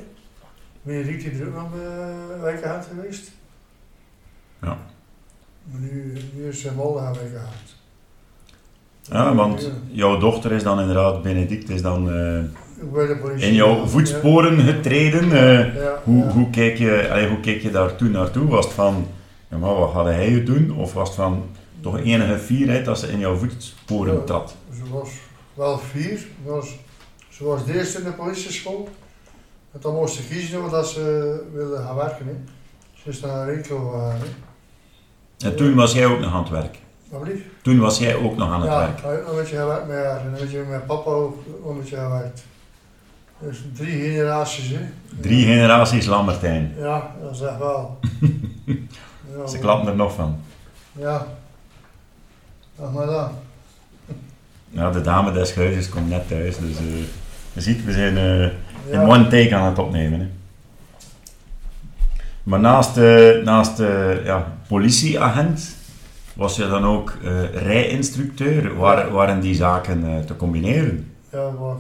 Ben 0.83 0.94
je 0.94 1.02
Riek 1.02 1.21
die 1.21 1.40
er 1.40 1.49
ook 1.49 1.56
aan 1.56 1.71
de 1.73 2.38
wijkenhand 2.40 2.87
geweest? 2.87 3.30
Ja. 4.62 4.76
Maar 5.71 5.80
nu, 5.80 6.16
nu 6.35 6.49
is 6.49 6.61
zijn 6.61 6.75
Molde 6.75 7.00
aan. 7.00 7.14
Ja, 9.02 9.35
want 9.35 9.71
jouw 9.90 10.18
dochter 10.18 10.52
is 10.52 10.62
dan 10.62 10.80
inderdaad, 10.80 11.23
Benedict, 11.23 11.68
is 11.68 11.83
dan 11.83 12.09
eh, 12.09 12.14
de. 12.14 12.49
In 13.37 13.54
jouw 13.54 13.87
voetsporen 13.87 14.61
getreden. 14.61 15.33
eh. 15.33 15.75
Ja, 15.75 15.83
ja, 15.83 16.00
hoe, 16.04 16.25
ja. 16.25 16.31
hoe, 16.31 16.50
keek 16.50 16.76
je, 16.78 17.09
allee, 17.11 17.28
hoe 17.28 17.40
keek 17.40 17.62
je 17.62 17.71
daar 17.71 17.97
toen 17.97 18.11
naartoe? 18.11 18.49
Was 18.49 18.64
het 18.64 18.75
van, 18.75 19.07
ja, 19.50 19.57
maar 19.57 19.75
wat 19.75 19.93
had 19.93 20.04
hij 20.07 20.28
het 20.28 20.47
doen? 20.47 20.76
Of 20.76 20.93
was 20.93 21.09
het 21.09 21.16
van 21.16 21.43
toch 21.81 21.99
enige 21.99 22.38
fierheid 22.38 22.85
dat 22.85 22.99
ze 22.99 23.07
in 23.12 23.19
jouw 23.19 23.37
voetsporen 23.37 24.14
Ja. 24.14 24.21
trad? 24.21 24.54
Ze 24.75 24.90
was 24.93 25.09
wel 25.54 25.78
vier. 25.78 26.19
Ze 26.19 26.26
was, 26.50 26.76
ze 27.28 27.45
was 27.45 27.64
de 27.66 27.75
eerste 27.75 27.99
in 27.99 28.04
de 28.04 28.11
politieschool. 28.12 28.88
En 29.73 29.81
dan 29.81 29.95
moest 29.95 30.14
ze 30.14 30.23
kiezen 30.28 30.71
wat 30.71 30.88
ze 30.88 31.40
wilde 31.54 31.76
gaan 31.76 31.97
werken. 31.97 32.26
Hè. 32.26 32.33
Ze 33.02 33.09
is 33.09 33.21
naar 33.21 33.49
Rinkel 33.50 33.78
gegaan. 33.90 34.19
hè. 34.19 35.49
En 35.49 35.57
toen 35.57 35.75
was 35.75 35.93
jij 35.93 36.07
ook 36.07 36.21
nog 36.21 36.33
aan 36.33 36.43
het 36.43 36.50
werk. 36.50 36.78
Toen 37.62 37.78
was 37.78 37.99
jij 37.99 38.14
ook 38.16 38.37
nog 38.37 38.52
aan 38.52 38.61
het 38.61 38.71
Ja, 38.71 38.78
werk. 38.78 39.21
ook 39.23 39.28
een 39.28 39.37
beetje 39.37 39.57
gewerkt 39.57 39.87
met 39.87 39.97
haar. 39.97 40.21
En 40.21 40.26
een 40.26 40.40
beetje 40.40 40.62
met 40.71 40.87
papa 40.87 41.11
ook 41.11 41.37
een 41.69 41.78
beetje 41.78 41.97
gewerkt. 41.97 42.45
Dus 43.38 43.62
drie 43.75 44.00
generaties. 44.03 44.69
Hè. 44.71 44.81
Drie 45.21 45.45
generaties 45.47 46.07
Lambertijn. 46.07 46.73
Ja, 46.79 47.14
dat 47.23 47.35
is 47.35 47.41
echt 47.41 47.59
wel. 47.59 47.99
ja, 49.37 49.47
Ze 49.50 49.59
klappen 49.59 49.88
er 49.88 49.97
nog 49.97 50.14
van. 50.14 50.37
Ja. 50.93 51.26
Ach 52.83 52.93
maar 52.93 53.07
dan. 53.07 53.31
Ja, 54.71 54.91
de 54.91 55.00
dame 55.00 55.33
des 55.33 55.55
huizes 55.55 55.88
komt 55.88 56.09
net 56.09 56.29
thuis, 56.29 56.59
dus 56.59 56.76
eh, 56.76 56.85
je 57.53 57.61
ziet, 57.61 57.85
we 57.85 57.93
zijn 57.93 58.17
eh, 58.17 58.43
in 58.43 59.00
Ja. 59.00 59.07
one 59.07 59.26
take 59.26 59.55
aan 59.55 59.67
het 59.69 59.79
opnemen. 59.79 60.21
Hè. 60.21 60.26
Maar 62.43 62.61
naast, 62.61 62.97
eh, 62.97 63.43
naast 63.45 63.79
ja, 64.25 64.53
politieagent 64.69 65.76
was 66.35 66.57
je 66.57 66.69
dan 66.69 66.85
ook 66.85 67.17
rijinstructeur. 67.55 68.76
Waar, 68.76 69.11
waren 69.11 69.41
die 69.41 69.55
zaken 69.55 70.25
te 70.26 70.37
combineren? 70.37 71.12
Ja, 71.33 71.50
maar 71.61 71.75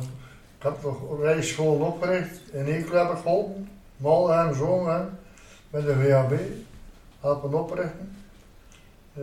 ik 0.64 0.70
heb 0.70 0.82
nog 0.82 1.20
rijschool 1.22 1.74
opgericht. 1.74 2.40
In 2.52 2.64
Ekel 2.64 2.96
heb 2.98 3.10
ik 3.10 3.22
geholpen. 3.22 3.68
Malhem, 3.96 4.54
Zongen, 4.54 5.18
met 5.70 5.86
de 5.86 5.94
VHB. 5.94 6.32
Helpen 7.20 7.54
oprichten. 7.54 8.16
Eh, 9.14 9.22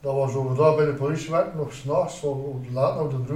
dat 0.00 0.14
was 0.14 0.34
overdag 0.34 0.76
bij 0.76 0.84
de 0.86 0.92
politiewerk, 0.92 1.54
nog 1.54 1.72
s'nachts, 1.72 2.22
laat 2.72 3.00
op 3.00 3.26
de. 3.26 3.34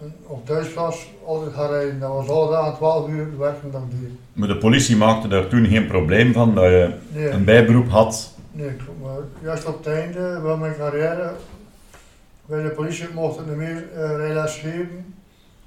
En 0.00 0.14
op 0.26 0.46
thuisplaats 0.46 1.10
altijd 1.24 1.54
gaan 1.54 1.70
rijden. 1.70 2.00
Dat 2.00 2.10
was 2.10 2.28
alle 2.28 2.50
dagen 2.50 2.74
12 2.74 3.08
uur 3.08 3.38
werken 3.38 3.68
ik 3.68 4.00
deed. 4.00 4.10
Maar 4.32 4.48
de 4.48 4.56
politie 4.56 4.96
maakte 4.96 5.28
daar 5.28 5.48
toen 5.48 5.66
geen 5.66 5.86
probleem 5.86 6.32
van 6.32 6.54
dat 6.54 6.64
je 6.64 6.94
Nee, 7.12 7.28
een 7.28 7.44
bijberoep 7.44 7.88
had. 7.88 8.34
nee, 8.52 8.72
klopt, 8.72 9.00
maar 9.02 9.18
juist 9.42 9.66
op 9.66 9.76
het 9.76 9.86
einde 9.86 10.40
van 10.42 10.58
mijn 10.58 10.76
carrière 10.76 11.32
bij 12.46 12.62
de 12.62 12.68
politie 12.68 13.08
mocht 13.14 13.40
ik 13.40 13.46
niet 13.46 13.56
meer 13.56 13.88
eh, 13.94 14.16
rijles 14.16 14.56
geven. 14.56 15.13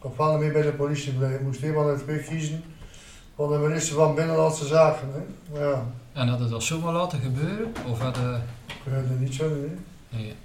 Wel 0.01 0.31
niet 0.31 0.39
meer 0.39 0.51
bij 0.51 0.61
de 0.61 0.71
politie. 0.71 1.11
Ik 1.11 1.41
moest 1.41 1.59
van 1.59 1.95
de 1.95 2.01
twee 2.03 2.19
kiezen 2.19 2.63
van 3.35 3.51
de 3.51 3.57
minister 3.57 3.95
van 3.95 4.15
Binnenlandse 4.15 4.65
Zaken. 4.65 5.07
Hè. 5.13 5.59
Ja, 5.59 5.85
En 6.13 6.27
had 6.27 6.39
je 6.39 6.47
dat 6.47 6.63
zomaar 6.63 6.93
laten 6.93 7.19
gebeuren? 7.19 7.73
Of 7.89 7.99
had 7.99 8.17
ik 8.17 8.23
het 8.83 9.19
niet 9.19 9.33
zo. 9.33 9.49
Nee. 10.09 10.35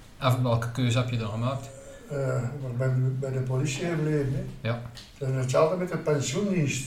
Welke 0.41 0.71
keuze 0.71 0.97
heb 0.97 1.09
je 1.09 1.17
dan 1.17 1.29
gemaakt? 1.29 1.69
Eh, 2.09 2.43
ik 2.43 2.77
ben 2.77 3.17
bij 3.19 3.31
de 3.31 3.39
politie 3.39 3.85
gebleven. 3.85 4.33
Hè. 4.33 4.69
Ja. 4.69 4.81
Is 5.17 5.27
hetzelfde 5.35 5.77
met 5.77 5.89
de 5.89 5.97
pensioendienst. 5.97 6.83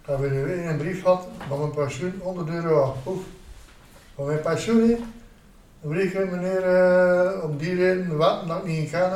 Ik 0.00 0.06
heb 0.06 0.18
weer 0.18 0.68
een 0.68 0.76
brief 0.76 1.02
gehad 1.02 1.26
van 1.48 1.58
mijn 1.58 1.70
pensioen 1.70 2.12
100 2.22 2.48
euro 2.48 2.82
af. 2.82 3.06
Oef. 3.06 3.20
Van 4.14 4.26
mijn 4.26 4.40
pensioen, 4.40 4.90
een 5.82 5.90
briefje, 5.90 6.26
meneer, 6.30 6.62
eh, 6.62 7.44
om 7.44 7.56
die 7.56 7.74
reden, 7.74 8.16
wat 8.16 8.46
dat 8.46 8.58
ik 8.58 8.64
niet 8.64 8.90
kan, 8.90 9.10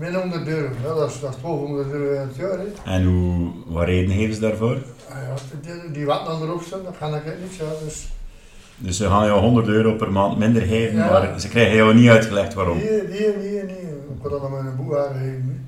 min 0.00 0.14
100 0.14 0.46
euro. 0.48 0.68
Ja, 0.84 0.94
dat, 0.94 1.10
is, 1.10 1.20
dat 1.20 1.34
is 1.34 1.40
1200 1.42 1.90
euro 1.92 2.14
in 2.14 2.20
het 2.28 2.36
jaar. 2.36 2.58
Hè. 2.58 2.92
En 2.94 3.04
hoe, 3.04 3.50
wat 3.66 3.84
reden 3.84 4.14
geven 4.16 4.34
ze 4.34 4.40
daarvoor? 4.40 4.76
Ah, 5.08 5.16
ja, 5.16 5.34
die, 5.82 5.90
die 5.92 6.06
wat 6.06 6.26
dan 6.26 6.42
erop 6.42 6.62
staan, 6.62 6.82
dat 6.84 6.98
kan 6.98 7.14
ik 7.14 7.22
niet 7.42 7.52
zo. 7.58 7.64
Dus, 7.84 8.08
Dus 8.76 8.96
ze 8.96 9.06
gaan 9.06 9.26
jou 9.26 9.40
100 9.40 9.66
euro 9.68 9.94
per 9.94 10.12
maand 10.12 10.38
minder 10.38 10.62
geven, 10.62 10.96
Ja. 10.96 11.10
maar 11.10 11.40
ze 11.40 11.48
krijgen 11.48 11.76
jou 11.76 11.94
niet 11.94 12.08
uitgelegd 12.10 12.54
waarom. 12.54 12.76
Nee, 12.78 13.02
nee, 13.08 13.36
nee, 13.36 13.62
nee. 13.64 13.76
Ik 14.14 14.22
kan 14.22 14.30
dat 14.30 14.42
aan 14.44 14.50
mijn 14.52 14.66
aangeven. 14.98 15.60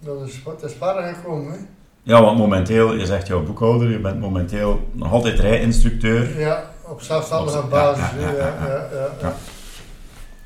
hè. 0.00 0.06
Dat 0.06 0.26
is, 0.28 0.42
wat 0.42 0.62
is 0.64 0.72
verder 0.78 1.02
gekomen. 1.14 1.52
Hè. 1.52 1.58
Ja, 2.02 2.22
want 2.22 2.38
momenteel, 2.38 2.94
je 2.94 3.06
zegt 3.06 3.26
jouw 3.26 3.42
boekhouder, 3.42 3.90
je 3.90 3.98
bent 3.98 4.20
momenteel 4.20 4.80
nog 4.92 5.12
altijd 5.12 5.38
rijinstructeur. 5.38 6.38
Ja, 6.40 6.70
op 6.88 7.00
zelfstandige 7.02 7.56
ja, 7.58 7.66
basis. 7.66 8.04
ja, 8.20 8.30
ja, 8.30 8.36
Ja, 8.36 8.36
ja, 8.36 8.66
ja, 8.66 8.88
ja, 8.92 8.98
ja. 9.00 9.08
Ja. 9.20 9.34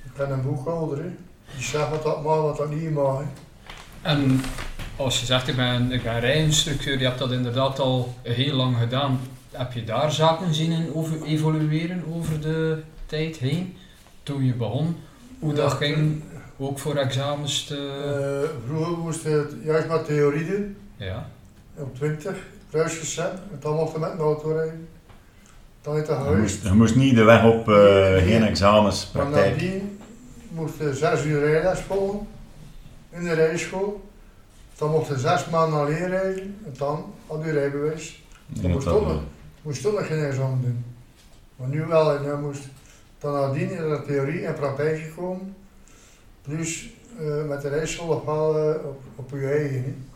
Ik 0.05 0.11
ben 0.17 0.31
een 0.31 0.43
boekhouder. 0.43 0.99
hè. 0.99 1.11
Die 1.57 1.65
zegt 1.65 1.91
wat 1.91 2.03
dat 2.03 2.23
mag, 2.23 2.41
wat 2.41 2.57
dat 2.57 2.71
niet 2.71 2.91
mag. 2.91 3.19
hè. 3.19 3.25
En 4.03 4.41
als 4.97 5.21
je 5.21 5.27
zegt, 5.27 5.49
ik 5.49 5.57
ben, 5.57 5.93
ik 5.93 6.03
ben 6.03 6.21
rijinstructeur, 6.21 6.99
je 6.99 7.05
hebt 7.05 7.19
dat 7.19 7.33
inderdaad 7.33 7.79
al 7.79 8.15
heel 8.23 8.55
lang 8.55 8.77
gedaan. 8.77 9.21
Heb 9.53 9.73
je 9.73 9.85
daar 9.85 10.13
zaken 10.13 10.55
zien 10.55 10.73
in 10.73 10.95
over, 10.95 11.23
evolueren 11.23 12.05
over 12.15 12.41
de 12.41 12.83
tijd 13.07 13.37
heen? 13.37 13.77
Toen 14.23 14.45
je 14.45 14.53
begon, 14.55 14.97
hoe 15.39 15.53
dat 15.55 15.73
ging, 15.73 16.23
ook 16.59 16.79
voor 16.79 16.97
examens 16.97 17.65
te... 17.65 17.77
eh, 18.45 18.67
vroeger 18.69 18.99
moest 18.99 19.23
je 19.23 19.29
het 19.29 19.55
juist 19.65 19.89
maar 19.89 20.05
theorie 20.05 20.47
doen. 20.47 20.77
Ja. 20.97 21.29
Op 21.77 21.95
20, 21.97 22.37
kruisgezet. 22.71 23.33
En 23.33 23.59
dan 23.61 23.75
mocht 23.75 23.93
je 23.93 23.99
met 23.99 24.11
een 24.13 24.19
auto 24.19 24.53
rijden. 24.53 24.89
Dan 25.83 25.97
Je 25.97 26.05
geweest. 26.05 26.41
moest, 26.41 26.63
je 26.63 26.73
moest 26.73 26.95
niet 26.97 27.15
de 27.15 27.23
weg 27.23 27.45
op, 27.45 27.69
eh, 27.69 27.75
geen 28.23 28.43
examens, 28.45 29.11
Maar 29.15 29.23
praktijk. 29.27 29.53
nadien 29.55 29.94
moest 30.55 30.79
je 30.79 30.95
zes 30.95 31.25
uur 31.25 31.41
rijles 31.41 31.81
volgen 31.81 32.27
in 33.11 33.25
de 33.25 33.33
rijschool. 33.33 34.09
Dan 34.79 34.91
mocht 34.91 35.09
je 35.09 35.19
zes 35.19 35.49
maanden 35.49 35.79
alleen 35.79 36.09
rijden 36.09 36.57
en 36.65 36.75
dan 36.79 37.13
had 37.27 37.45
je 37.45 37.51
rijbewijs. 37.51 38.23
Denk 38.47 38.75
moest 38.75 38.87
dat, 38.87 39.01
nog. 39.01 39.23
Moest 39.63 39.83
toch 39.83 39.93
nog 39.93 40.07
geen 40.07 40.25
examen 40.25 40.61
doen. 40.63 40.85
Maar 41.57 41.69
nu 41.69 41.85
wel, 41.85 42.17
en 42.17 42.25
dan 42.25 42.41
moest 42.41 42.69
dan 43.19 43.33
nadien 43.33 43.71
in 43.71 43.89
de 43.89 44.03
theorie 44.07 44.47
en 44.47 44.55
praktijk 44.55 45.03
gekomen. 45.03 45.55
Plus 46.43 46.89
eh, 47.19 47.45
met 47.45 47.63
de 47.63 47.69
rijschool 47.69 48.07
nog 48.07 48.25
wel 48.25 48.59
eh, 48.59 48.87
op, 48.87 49.03
op 49.15 49.31
je 49.31 49.47
eigen. 49.47 50.07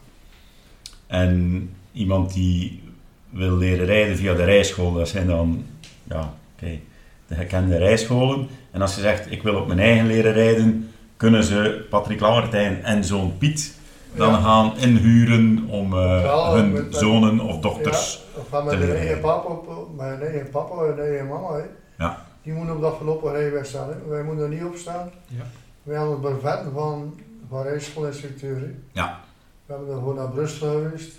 En 1.07 1.71
iemand 1.93 2.33
die 2.33 2.83
wil 3.31 3.57
leren 3.57 3.87
rijden 3.87 4.17
via 4.17 4.35
de 4.35 4.45
rijschool, 4.45 4.93
dat 4.93 5.09
zijn 5.09 5.27
dan 5.27 5.65
ja, 6.05 6.35
oké, 6.55 6.79
de 7.27 7.35
gekende 7.35 7.77
rijscholen. 7.77 8.49
En 8.71 8.81
als 8.83 8.95
je 8.95 9.01
zegt, 9.01 9.31
ik 9.31 9.43
wil 9.43 9.55
op 9.55 9.67
mijn 9.67 9.79
eigen 9.79 10.07
leren 10.07 10.33
rijden, 10.33 10.91
kunnen 11.17 11.45
ze 11.45 11.87
Patrick 11.91 12.21
Lammertijn 12.21 12.83
en 12.83 13.05
zoon 13.05 13.39
Piet 13.39 13.75
dan 14.15 14.31
Ja. 14.33 14.41
gaan 14.41 14.77
inhuren 14.77 15.67
om 15.69 15.93
eh, 15.95 16.23
Ja, 16.23 16.53
hun 16.53 16.73
met- 16.73 16.95
zonen 16.97 17.41
of 17.41 17.59
dochters... 17.61 18.25
Ja, 18.35 18.41
of 18.41 18.49
gaan 18.49 18.65
met 18.65 18.73
te 18.73 18.79
leren 18.79 18.95
eigen 18.97 19.15
rijden. 19.21 19.31
papa, 19.31 19.49
op, 19.53 19.89
mijn 19.97 20.21
eigen 20.21 20.51
papa 20.51 20.85
en 20.85 20.99
eigen 21.01 21.27
mama. 21.29 21.53
Hè. 21.57 21.63
Ja. 22.05 22.27
Die 22.43 22.53
moeten 22.53 22.75
op 22.75 22.81
dat 22.81 22.97
voorlopig 22.97 23.33
rijweg 23.33 23.67
staan. 23.67 23.89
Hè. 23.89 23.95
Wij 24.09 24.23
moeten 24.23 24.45
er 24.45 24.51
niet 24.51 24.65
op 24.65 24.77
staan. 24.77 25.11
Ja. 25.27 25.43
Wij 25.83 25.97
hebben 25.97 26.13
het 26.13 26.23
brevetten 26.41 26.73
van, 26.73 27.15
van 27.49 27.63
rijschoolinstructeur. 27.63 28.75
Ja. 28.93 29.21
We 29.67 29.73
hebben 29.73 29.91
er 29.93 29.99
gewoon 29.99 30.15
naar 30.15 30.29
Brussel 30.31 30.71
geweest. 30.73 31.13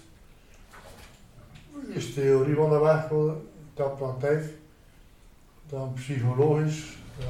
Eerst 1.95 2.13
theorie 2.13 2.55
van 2.55 2.69
de 2.69 2.79
weg, 2.79 3.07
dan 3.73 3.95
praktijk. 3.97 4.43
Dan 5.69 5.93
psychologisch. 5.95 6.83
Ja. 7.17 7.25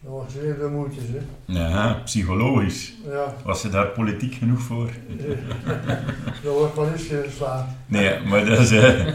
Dat 0.00 0.12
was 0.12 0.32
zeer 0.32 0.58
de 0.58 0.68
moeite. 0.68 1.00
Hè. 1.00 1.18
Ja, 1.44 2.00
psychologisch. 2.04 2.94
Ja, 3.04 3.34
Was 3.44 3.62
je 3.62 3.68
daar 3.68 3.86
politiek 3.86 4.34
genoeg 4.34 4.60
voor? 4.60 4.90
dat 6.42 6.54
wordt 6.54 6.74
wel 6.74 6.90
eens 6.92 7.06
geslagen. 7.06 7.76
Nee, 7.86 8.20
maar 8.20 8.44
dat 8.44 8.58
is 8.58 8.70
eh, 8.70 9.08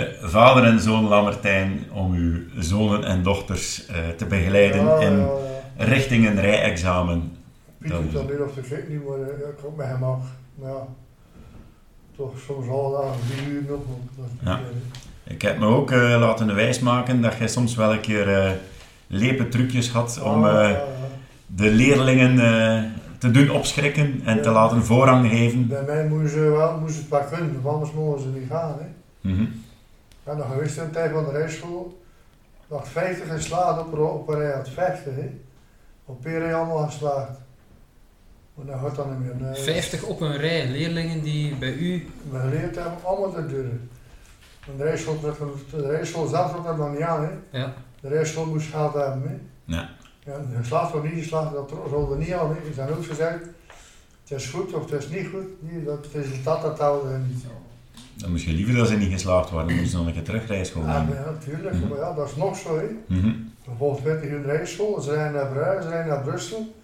eh, 0.00 0.08
vader 0.22 0.64
en 0.64 0.80
zoon 0.80 1.04
Lammertijn 1.04 1.84
om 1.92 2.12
uw 2.14 2.40
zonen 2.58 3.04
en 3.04 3.22
dochters 3.22 3.86
eh, 3.86 4.08
te 4.08 4.26
begeleiden 4.26 4.84
Ja, 4.84 4.98
in 4.98 5.16
ja, 5.16 5.26
ja. 5.76 5.84
richting 5.84 6.26
een 6.26 6.40
rijexamen. 6.40 7.36
Piet 7.78 7.90
doet 7.90 8.12
dat 8.12 8.22
het. 8.22 8.38
nu 8.38 8.44
of 8.44 8.54
de 8.54 8.62
gek 8.62 8.88
niet, 8.88 9.06
maar 9.06 9.18
ik 9.18 9.64
ook 9.64 9.76
met 9.76 9.86
hem 9.86 10.02
af. 10.04 10.24
Maar 10.54 10.70
ja, 10.70 10.86
toch 12.16 12.32
soms 12.46 12.68
al 12.68 12.90
dagen, 12.90 13.20
drie 13.36 13.48
uur 13.48 13.62
nog. 13.68 13.80
Ja. 14.44 14.60
Ik 15.28 15.42
heb 15.42 15.58
me 15.58 15.66
ook 15.66 15.90
eh, 15.90 15.98
laten 16.20 16.54
wijsmaken 16.54 17.20
dat 17.22 17.34
jij 17.38 17.48
soms 17.48 17.74
wel 17.74 17.92
een 17.92 18.00
keer 18.00 18.34
eh 18.34 18.50
lepe 19.06 19.48
trucjes 19.48 19.90
had 19.90 20.20
om 20.22 20.44
Ah, 20.44 20.70
eh, 20.70 20.76
de 21.46 21.70
leerlingen 21.70 22.38
eh, 22.40 22.82
te 23.18 23.30
doen 23.30 23.50
opschrikken 23.50 24.20
en 24.24 24.42
te 24.42 24.50
laten 24.50 24.84
voorrang 24.84 25.30
geven. 25.30 25.66
Bij 25.66 25.82
mij 25.82 26.06
moesten 26.06 26.30
ze 26.30 26.40
wel 26.40 26.78
moesten 26.80 27.00
het 27.00 27.10
wel 27.10 27.38
kunnen, 27.38 27.62
want 27.62 27.74
anders 27.74 27.92
mogen 27.94 28.20
ze 28.22 28.28
niet 28.28 28.48
gaan. 28.50 28.76
Hè. 28.78 28.86
Mhm. 29.30 29.42
Ik 29.42 30.24
ben 30.24 30.36
nog 30.36 30.46
de 30.74 30.90
tijd 30.90 31.12
van 31.12 31.24
de 31.24 31.30
rijschool. 31.30 32.02
nog 32.70 32.88
50 32.88 33.32
geslaagd 33.32 33.80
op, 33.80 33.92
een- 33.92 33.98
op 33.98 34.28
een 34.28 34.38
rij 34.38 34.52
had 34.52 34.68
50, 34.68 35.14
hè. 35.14 35.30
Op 36.04 36.24
een 36.24 36.38
rij 36.38 36.54
allemaal 36.54 36.86
geslaagd. 36.86 37.30
Maar 38.54 38.66
dat 38.66 38.76
gaat 38.82 38.96
dan 38.96 39.10
niet 39.10 39.18
meer. 39.40 39.48
Nee. 39.50 39.62
50 39.62 40.02
op 40.02 40.20
een 40.20 40.36
rij 40.36 40.68
leerlingen 40.68 41.22
die 41.22 41.54
bij 41.54 41.72
u... 41.72 42.06
Geleerd 42.32 42.74
hebben 42.74 42.92
allemaal 43.04 43.32
te 43.32 43.46
duren. 43.46 43.90
En 44.70 44.76
de 44.76 44.82
rijschool, 44.82 45.20
de 45.70 45.86
rijschool 45.86 46.26
zelf 46.26 46.52
had 46.52 46.64
dat 46.64 46.76
nog 46.76 46.90
niet 46.92 47.00
aan, 47.00 47.22
hè. 47.24 47.58
Ja. 47.58 47.74
De 48.00 48.08
rijschool 48.08 48.46
moest 48.46 48.70
geld 48.70 48.94
hebben, 48.94 49.22
hè. 49.28 49.36
Ja. 49.76 49.88
Ja, 50.24 50.40
geslaagd 50.60 50.94
of 50.94 51.02
niet 51.02 51.12
geslaagd, 51.12 51.52
dat 51.52 51.70
rolde 51.90 52.16
niet 52.16 52.32
aan, 52.32 52.48
hè. 52.48 52.66
Ze 52.66 52.72
zijn 52.74 52.88
ook 52.90 53.04
gezegd, 53.06 53.38
het 54.28 54.38
is 54.38 54.46
goed 54.50 54.72
of 54.72 54.90
het 54.90 55.02
is 55.02 55.08
niet 55.08 55.26
goed. 55.32 55.44
Nee, 55.72 55.84
dat 55.84 56.04
het 56.04 56.24
resultaat 56.24 56.62
dat 56.62 56.78
houden 56.78 57.12
we 57.12 57.18
niet. 57.28 57.44
Dan 58.14 58.30
moest 58.30 58.44
je 58.44 58.52
liever 58.52 58.74
dat 58.74 58.88
ze 58.88 58.96
niet 58.96 59.12
geslaagd 59.12 59.50
waren, 59.50 59.66
dan 59.68 59.76
moesten 59.76 59.90
ze 59.92 59.96
nog 59.96 60.06
een 60.06 60.12
keer 60.12 60.22
terug 60.22 60.46
rijschool 60.46 60.82
Ja, 60.82 61.00
nemen. 61.02 61.16
ja, 61.16 61.30
natuurlijk, 61.30 61.74
Mhm. 61.74 61.88
maar 61.88 61.98
ja, 61.98 62.12
dat 62.12 62.28
is 62.28 62.36
nog 62.36 62.56
zo, 62.56 62.78
hè. 62.78 62.84
Mhm. 63.06 63.30
Bijvoorbeeld 63.64 64.02
20 64.04 64.30
uur 64.30 64.42
rijschool, 64.42 65.00
ze 65.00 65.12
rijden 65.12 65.32
naar 65.32 65.46
Bruis, 65.52 65.82
ze 65.84 65.88
rijden 65.90 66.08
naar 66.12 66.22
Brussel. 66.22 66.74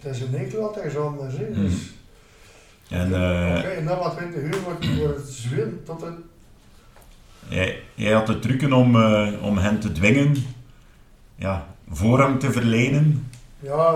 Het 0.00 0.12
is 0.14 0.20
in 0.20 0.30
Nederland 0.30 0.76
examens, 0.76 1.34
hè. 1.36 1.48
Mhm. 1.50 1.60
Dus, 1.60 1.92
En 2.88 3.14
eh, 3.14 3.56
Oké, 3.58 3.68
en 3.68 3.84
dan 3.86 3.98
maar 3.98 4.16
20 4.16 4.42
uur 4.42 4.60
wordt, 4.64 4.96
wordt 4.98 5.16
het 5.16 5.28
zwin 5.28 5.80
tot 5.84 6.00
het... 6.00 6.14
jij, 7.48 7.82
jij 7.94 8.12
had 8.12 8.26
de 8.26 8.38
trucken 8.38 8.72
om, 8.72 8.96
eh, 8.96 9.28
om 9.42 9.58
hen 9.58 9.78
te 9.78 9.92
dwingen 9.92 10.36
ja, 11.36 11.66
voorrang 11.90 12.40
te 12.40 12.52
verlenen. 12.52 13.30
Ja. 13.58 13.94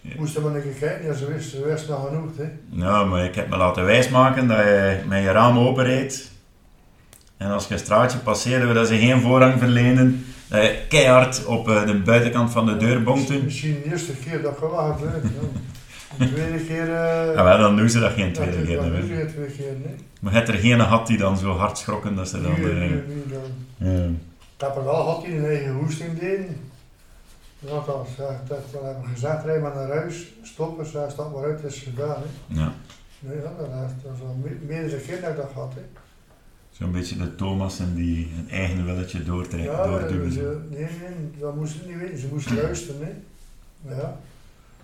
Ja. 0.00 0.14
moesten 0.16 0.42
maar 0.42 0.54
een 0.54 0.78
kijken, 0.78 1.06
ja, 1.06 1.14
ze 1.14 1.32
wist, 1.32 1.50
ze 1.50 1.64
wist 1.64 1.88
nog 1.88 2.08
genoeg, 2.08 2.30
hè. 2.36 2.44
Nou, 2.68 3.08
maar 3.08 3.24
ik 3.24 3.34
heb 3.34 3.48
me 3.48 3.56
laten 3.56 3.84
wijsmaken 3.84 4.48
dat 4.48 4.58
je 4.58 5.00
met 5.06 5.22
je 5.22 5.30
raam 5.30 5.58
openrijdt. 5.58 6.30
En 7.36 7.50
als 7.50 7.66
je 7.66 7.74
een 7.74 7.80
straatje 7.80 8.18
passeerde 8.18 8.72
dat 8.72 8.88
ze 8.88 8.98
geen 8.98 9.20
voorrang 9.20 9.58
verlenen, 9.58 10.24
dat 10.48 10.62
je 10.62 10.78
keihard 10.88 11.44
op 11.44 11.68
eh, 11.68 11.86
de 11.86 11.94
buitenkant 11.98 12.50
van 12.50 12.66
de 12.66 12.76
deur 12.76 13.02
bonkte. 13.02 13.42
Misschien 13.42 13.80
de 13.82 13.90
eerste 13.90 14.12
keer 14.12 14.42
dat 14.42 14.54
gebeurt, 14.58 14.98
ja. 15.00 15.20
De 15.20 15.28
tweede 16.26 16.64
keer... 16.64 16.82
eh 16.94 17.34
Ja, 17.34 17.44
wel, 17.44 17.58
dan 17.58 17.76
doen 17.76 17.88
ze 17.90 18.00
dat 18.00 18.12
geen 18.12 18.32
tweede 18.32 18.56
dat- 18.56 18.66
keer. 18.66 18.76
dat 18.76 18.84
hè. 18.84 19.00
doe 19.00 19.16
je 19.16 19.26
twee 19.26 19.46
keer, 19.50 19.72
nee. 19.84 19.94
Maar 20.20 20.32
je 20.32 20.38
hebt 20.38 20.50
er 20.50 20.54
geen 20.58 20.80
gehad 20.80 21.06
die 21.06 21.18
dan 21.18 21.38
zo 21.38 21.52
hard 21.52 21.78
schrokken 21.78 22.14
dat 22.14 22.28
ze 22.28 22.40
dan... 22.42 22.54
Nu, 22.60 22.70
eh, 22.70 22.90
dan. 23.30 23.90
ja. 23.92 24.04
Ik 24.56 24.64
heb 24.64 24.76
er 24.76 24.84
wel 24.84 24.94
gehad 25.02 25.24
die 25.24 25.36
een 25.36 25.44
eigen 25.44 25.72
hoesting. 25.72 26.18
Ja, 27.60 27.70
dat, 27.86 28.08
ja, 28.18 28.40
dat, 28.48 28.58
hebben 28.72 29.02
we 29.02 29.08
gezegd, 29.12 29.44
rij 29.44 29.60
maar 29.60 29.74
naar 29.74 29.88
huis, 29.88 30.26
stoppen, 30.42 30.86
ze 30.86 31.06
stap 31.10 31.34
maar 31.34 31.44
uit, 31.44 31.62
het 31.62 31.72
is 31.72 31.78
gedaan. 31.80 32.16
Hè. 32.48 32.60
ja. 32.60 32.72
Nee, 33.20 33.36
ja, 33.36 33.42
dat, 33.42 33.70
dat 34.02 34.12
is 34.14 34.20
al 34.20 34.36
me- 34.42 34.58
meerdere 34.66 35.00
keer 35.00 35.20
dat 35.20 35.30
ik 35.30 35.36
dat. 35.36 35.72
Hè. 35.74 35.80
Zo'n 36.70 36.92
beetje 36.92 37.16
de 37.16 37.34
Thomassen 37.34 37.94
die 37.94 38.32
een 38.38 38.50
eigen 38.50 38.84
willetje 38.84 39.22
doortrekken, 39.22 39.70
Ja, 39.72 39.86
doorduwen. 39.86 40.32
ze, 40.32 40.58
nee, 40.70 40.78
nee, 40.80 41.30
dat 41.40 41.56
moesten 41.56 41.80
ze 41.80 41.86
niet 41.88 41.98
weten, 41.98 42.18
ze 42.18 42.26
moesten 42.32 42.56
luisteren. 42.62 43.00
Hè. 43.86 43.94
Ja. 43.94 44.18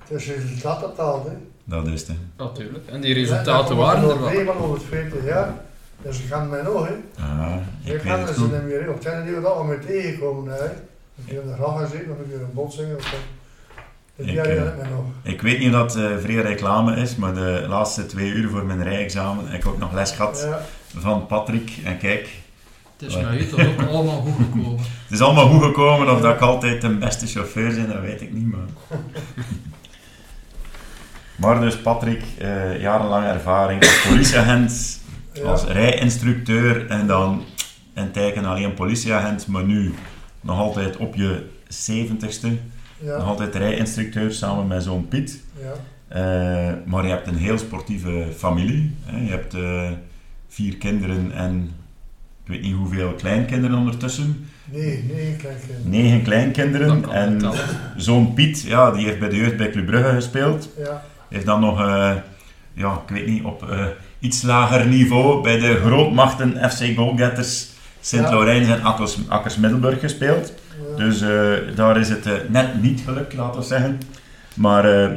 Het 0.09 0.21
is 0.21 0.27
resultaat 0.27 0.81
dat 0.81 0.95
telt. 0.95 1.25
Hè. 1.25 1.33
Dat 1.65 1.87
is 1.87 2.01
het. 2.01 2.09
hè. 2.09 2.15
Natuurlijk. 2.37 2.87
En 2.89 3.01
die 3.01 3.15
Ja, 3.15 3.21
resultaten 3.21 3.69
dan 3.69 3.77
waren 3.87 4.01
er 4.03 4.07
wel. 4.09 4.19
nog 4.19 4.33
mee, 4.33 4.51
over 4.59 4.75
het 4.75 4.83
40 4.89 5.25
jaar. 5.25 5.55
Dus 6.03 6.17
ze 6.17 6.23
gaan 6.23 6.49
mij 6.49 6.63
nog, 6.63 6.89
hè. 6.89 7.23
Ah, 7.23 7.57
Ik 7.85 7.93
ik 7.93 8.03
weet 8.03 8.13
ga 8.13 8.19
het 8.19 8.29
er 8.29 8.35
ze 8.35 8.41
niet 8.41 8.63
meer 8.65 8.81
in. 8.81 8.89
Op 8.89 8.95
het 8.95 9.07
einde 9.07 9.25
die 9.27 9.35
we 9.35 9.41
dat 9.41 9.53
al 9.55 9.65
mee 9.65 9.79
tegenkomen. 9.79 10.53
Hè. 10.55 10.65
Een 10.65 11.25
keer 11.27 11.41
in 11.43 11.47
de 11.49 11.55
gracht 11.55 11.79
gezeten, 11.85 12.11
of 12.13 12.19
een 12.19 12.29
keer 12.29 12.41
een 12.41 12.53
botsing. 12.53 12.95
Of 12.97 13.15
Ik, 14.17 14.31
jaar 14.31 14.47
eh, 14.47 14.63
ik. 14.65 15.33
Ik 15.33 15.43
weet 15.43 15.59
niet 15.59 15.69
of 15.69 15.75
dat 15.75 15.97
eh 15.97 16.17
vrij 16.19 16.35
reclame 16.35 16.97
is, 16.97 17.17
maar 17.17 17.35
de 17.35 17.65
laatste 17.69 18.07
twee 18.07 18.31
uur 18.31 18.49
voor 18.51 18.65
mijn 18.65 18.83
rijexamen 18.83 19.47
heb 19.49 19.61
ik 19.61 19.67
ook 19.69 19.79
nog 19.79 19.93
les 19.93 20.11
gehad 20.11 20.47
Ja. 20.51 20.61
van 21.01 21.27
Patrick. 21.27 21.73
En 21.85 21.99
kijk, 21.99 22.29
Het 22.99 23.09
is 23.09 23.17
met 23.17 23.41
u 23.41 23.47
toch 23.49 23.67
ook 23.67 23.89
allemaal 23.95 24.21
goed 24.21 24.35
gekomen. 24.37 24.79
het 24.79 25.11
is 25.11 25.21
allemaal 25.21 25.49
goed 25.49 25.63
gekomen. 25.63 26.11
Of 26.15 26.21
dat 26.21 26.35
ik 26.35 26.41
altijd 26.41 26.81
de 26.81 26.95
beste 26.97 27.27
chauffeur 27.27 27.75
ben, 27.75 27.89
dat 27.89 28.01
weet 28.01 28.21
ik 28.21 28.33
niet. 28.33 28.51
Maar, 28.51 28.99
maar 31.37 31.61
dus 31.61 31.77
Patrick, 31.79 32.23
eh, 32.39 32.81
jarenlange 32.81 33.27
ervaring 33.27 33.81
als 33.81 34.07
politieagent, 34.09 35.01
Ja. 35.33 35.43
als 35.43 35.65
rijinstructeur 35.65 36.87
en 36.91 37.07
dan 37.07 37.43
een 37.95 38.11
teken 38.11 38.45
alleen 38.45 38.75
politieagent, 38.75 39.47
maar 39.47 39.65
nu 39.65 39.95
nog 40.41 40.59
altijd 40.59 40.97
op 40.97 41.15
je 41.15 41.47
70ste, 41.69 42.49
nog 42.99 43.25
altijd 43.27 43.55
rijinstructeur 43.55 44.33
samen 44.33 44.67
met 44.67 44.83
zo'n 44.83 45.09
Piet. 45.09 45.41
Ja. 45.63 45.73
Eh, 46.09 46.73
maar 46.87 47.05
je 47.05 47.11
hebt 47.11 47.27
een 47.27 47.37
heel 47.37 47.59
sportieve 47.59 48.27
familie. 48.37 48.95
Hè. 49.05 49.25
Je 49.25 49.31
hebt 49.31 49.55
eh, 49.55 49.91
vier 50.49 50.77
kinderen 50.77 51.33
en 51.35 51.71
ik 52.45 52.51
weet 52.51 52.63
niet 52.63 52.75
hoeveel 52.75 53.13
kleinkinderen 53.13 53.79
ondertussen. 53.79 54.47
Nee, 54.65 55.05
nee, 55.15 55.37
kijk. 55.37 55.53
eh, 55.71 55.91
Negen 55.91 56.23
kleinkinderen. 56.23 57.13
En 57.13 57.41
zo'n 57.97 58.35
Piet, 58.35 58.61
ja, 58.63 58.91
die 58.91 59.07
heeft 59.07 59.19
bij 59.19 59.29
de 59.29 59.37
jeugd 59.37 59.57
bij 59.57 59.71
Club 59.71 59.87
Brugge 59.87 60.15
gespeeld. 60.15 60.69
Ja. 60.79 61.03
Heeft 61.35 61.47
dan 61.47 61.61
nog, 61.61 61.81
eh, 61.81 62.13
ja, 62.73 62.93
ik 63.07 63.15
weet 63.15 63.27
niet, 63.27 63.45
op 63.45 63.71
eh, 63.71 63.87
iets 64.19 64.43
lager 64.43 64.87
niveau 64.87 65.43
bij 65.43 65.59
de 65.59 65.75
grootmachten 65.85 66.71
FC 66.71 66.97
Goalgetters 66.97 67.69
Sint-Laurijns 68.01 68.69
en 68.69 68.83
Akkers, 68.83 69.19
Akkers 69.29 69.57
Middelburg 69.57 70.01
gespeeld. 70.01 70.53
ja. 70.91 70.97
Dus 71.05 71.21
eh, 71.21 71.77
daar 71.77 71.97
is 71.99 72.09
het 72.09 72.51
net 72.51 72.83
niet 72.83 73.01
gelukt, 73.05 73.35
laten 73.35 73.61
we 73.61 73.67
zeggen. 73.67 73.99
Maar 74.55 74.85
eh, 74.85 75.11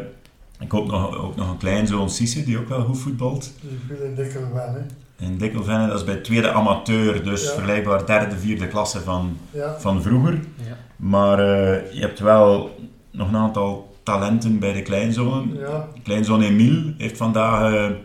ik 0.60 0.72
heb 0.72 0.74
ook 0.74 0.88
nog, 0.92 1.18
ook 1.18 1.36
nog 1.36 1.50
een 1.50 1.58
kleinzoon, 1.58 2.10
Sisse, 2.10 2.44
die 2.44 2.58
ook 2.58 2.70
wel 2.70 2.84
goed 2.84 3.00
voetbalt. 3.00 3.54
Dus 3.62 3.72
ik 3.72 3.98
wil 3.98 4.08
een 4.08 4.16
dikke 4.16 4.40
wel, 4.54 4.74
hè. 4.74 4.80
In 5.26 5.38
Dikkelvenne, 5.38 5.88
dat 5.88 5.98
is 5.98 6.04
bij 6.06 6.16
tweede 6.16 6.52
amateur, 6.52 7.24
dus 7.24 7.44
Ja. 7.44 7.50
vergelijkbaar 7.52 8.06
derde, 8.06 8.38
vierde 8.38 8.68
klasse 8.68 9.00
van, 9.02 9.38
Ja. 9.52 9.76
van 9.80 10.02
vroeger. 10.02 10.34
Ja. 10.56 10.78
Maar 10.96 11.40
eh, 11.40 11.94
je 11.94 12.00
hebt 12.02 12.20
wel 12.20 12.76
nog 13.12 13.28
een 13.28 13.36
aantal 13.36 13.87
talenten 14.12 14.60
bij 14.60 14.74
de 14.74 14.82
kleinzonen. 14.82 15.58
Ja. 15.58 15.88
Kleinzoon 16.04 16.42
Emiel 16.42 16.94
heeft 16.98 17.18
vandaag 17.18 17.74
eh, 17.74 17.96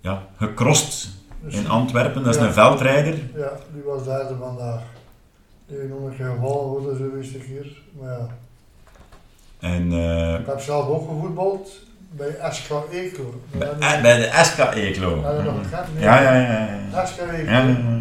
ja, 0.00 0.26
gecrossed 0.36 1.08
Dus, 1.40 1.54
in 1.54 1.68
Antwerpen, 1.68 2.22
dat 2.24 2.34
is 2.34 2.40
Ja. 2.40 2.46
een 2.46 2.52
veldrijder. 2.52 3.14
ja, 3.34 3.52
die 3.72 3.82
was 3.82 4.04
derde 4.04 4.34
vandaag. 4.40 4.80
Die 5.66 5.76
heeft 5.78 5.88
nog 5.88 5.98
een 6.10 6.16
keer 6.16 6.26
gevallen 6.34 6.66
worden, 6.66 6.96
zo 6.98 7.10
wist 7.10 7.34
ik 7.34 7.42
hier. 7.42 7.82
Maar 8.00 8.10
ja. 8.12 8.26
En 9.60 9.92
eh, 9.92 10.38
Ik 10.40 10.46
heb 10.46 10.60
zelf 10.60 10.86
ook 10.88 11.08
gevoetbald 11.08 11.70
bij 12.10 12.36
SK 12.50 12.70
Eeklo. 12.92 13.40
bij, 13.58 13.68
eh, 13.68 14.02
bij 14.02 14.16
de 14.16 14.30
SK 14.44 14.58
Eeklo. 14.74 15.22
Had 15.22 15.36
je 15.36 15.42
nog? 15.42 15.54
Nee. 15.94 16.02
Ja, 16.02 16.20
ja, 16.22 16.34
ja. 16.34 16.68
ja. 16.92 17.06
SK 17.06 17.18
Eeklo. 17.18 17.52
ja, 17.52 17.58
ja, 17.62 17.68
ja. 17.68 18.00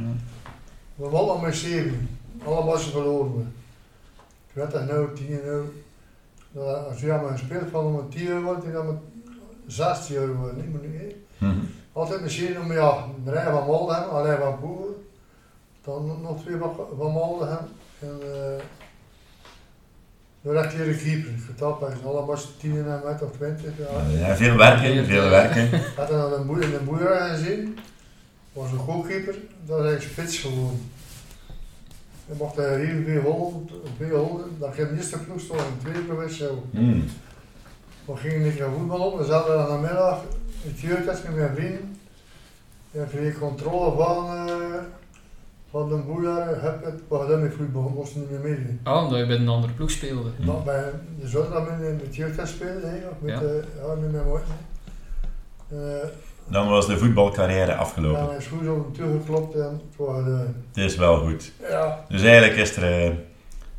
We 0.95 1.09
wonnen 1.09 1.41
met 1.41 1.55
zeven. 1.55 2.09
Allemaal 2.45 2.77
ze 2.77 2.89
verloren. 2.89 3.53
Ik 4.47 4.53
weet 4.61 4.71
dat 4.71 4.87
nou, 4.87 5.07
tien 5.15 5.39
nou. 5.45 5.82
Als 6.61 6.99
je 6.99 7.07
maar 7.07 7.37
gespeeld 7.37 7.69
van 7.71 8.07
10 8.09 8.27
euro 8.27 8.41
wordt, 8.41 8.73
dan 8.73 8.85
met 8.85 8.95
16 9.67 10.15
euro 10.15 10.33
wordt. 10.33 10.55
Niet 10.55 10.81
meer. 10.81 11.15
Mhm. 11.37 11.65
Altijd 11.93 12.21
een 12.21 12.29
serie 12.29 12.59
om 12.59 12.71
ja, 12.71 13.05
een 13.25 13.33
rij 13.33 13.51
van 13.51 13.65
Moldem, 13.65 14.03
alleen 14.03 14.37
van 14.37 14.59
Boer. 14.61 14.87
Dan 15.83 16.21
nog 16.21 16.41
twee 16.41 16.57
van, 16.97 17.11
Moldem. 17.11 17.57
En 17.99 18.19
uh, 18.23 18.63
dan 20.41 20.55
heb 20.55 20.71
je 20.71 20.77
de 20.77 20.95
keeper. 20.95 21.31
Getapt 21.45 21.79
bij 21.79 21.95
allemaal 22.05 22.37
10 22.59 22.77
en 22.77 23.01
met 23.05 23.21
of 23.21 23.31
20. 23.31 23.71
Ja. 23.77 24.27
Ja, 24.27 24.35
veel 24.35 24.57
werken, 24.57 25.05
veel 25.05 25.29
werken. 25.29 25.81
Had 25.95 26.07
dan 26.07 26.33
een 26.33 26.47
boer 26.47 26.61
in 26.61 26.71
de 26.71 26.79
boer 26.79 26.99
gezien. 26.99 27.77
was 28.53 28.71
een 28.71 28.77
goalkeeper, 28.77 29.35
dat 29.65 29.85
is 29.85 30.03
spits 30.03 30.37
geworden. 30.37 30.91
Je 32.27 32.33
mocht 32.37 32.55
daar 32.55 32.77
hier 32.77 33.03
weer 33.03 33.21
holden, 33.21 33.67
weer 33.97 34.15
holden. 34.15 34.45
Dan 34.59 34.73
ging 34.73 34.89
de 34.89 34.95
eerste 34.95 35.19
ploeg 35.19 35.39
stond 35.39 35.59
in 35.59 35.65
de 35.77 35.83
tweede 35.83 35.99
provincie. 36.07 36.47
Mm. 36.71 37.03
We 38.05 38.15
gingen 38.15 38.43
niet 38.43 38.59
naar 38.59 38.69
voetbal 38.69 38.99
op, 38.99 39.17
we 39.17 39.25
zaten 39.25 39.59
aan 39.59 39.81
de 39.81 39.87
middag 39.87 40.21
in 40.63 40.69
het 40.71 40.79
jeugdhuis 40.79 41.21
met 41.23 41.35
mijn 41.35 41.55
vrienden. 41.55 41.97
En 42.91 43.07
kreeg 43.09 43.39
controle 43.39 43.95
van, 43.95 44.25
uh, 44.49 44.75
van 45.69 45.89
de 45.89 45.95
boer, 45.95 46.37
heb 46.61 46.85
het, 46.85 47.01
we 47.07 47.15
hadden 47.15 47.41
met 47.41 47.53
voetbal, 47.53 47.83
we 47.83 47.89
moesten 47.89 48.19
niet 48.19 48.29
meer 48.29 48.39
meedoen. 48.39 48.79
Oh, 48.83 49.03
omdat 49.03 49.19
je 49.19 49.25
bij 49.25 49.35
een 49.35 49.47
andere 49.47 49.73
ploeg 49.73 49.91
speelde. 49.91 50.29
Dat 50.45 50.63
bij 50.63 50.91
de 51.19 51.27
zondag 51.27 51.67
in 51.67 51.99
het 52.03 52.15
jeugdhuis 52.15 52.49
spelen, 52.49 52.81
hè, 52.89 53.07
of 53.07 53.15
met, 53.19 53.31
Ja. 53.31 53.41
ja. 53.41 53.87
ja, 53.87 53.95
met 54.01 54.11
mijn 54.11 54.25
moeder. 54.27 54.47
Uh, 55.73 55.79
Dan 56.47 56.67
was 56.67 56.87
de 56.87 56.97
voetbalcarrière 56.97 57.71
ja, 57.71 57.77
afgelopen. 57.77 58.25
mijn 58.27 58.41
schoen 58.41 58.71
op 58.71 58.95
de 58.95 59.01
deur 59.03 59.19
geklopt 59.19 59.55
en 59.55 59.61
het 59.61 59.81
was, 59.97 60.25
uh, 60.27 60.39
Het 60.73 60.77
is 60.91 60.95
wel 60.95 61.17
goed. 61.19 61.51
ja, 61.69 61.99
Dus 62.09 62.21
eigenlijk 62.21 62.55
is 62.55 62.75
er... 62.75 63.03
eh, 63.05 63.11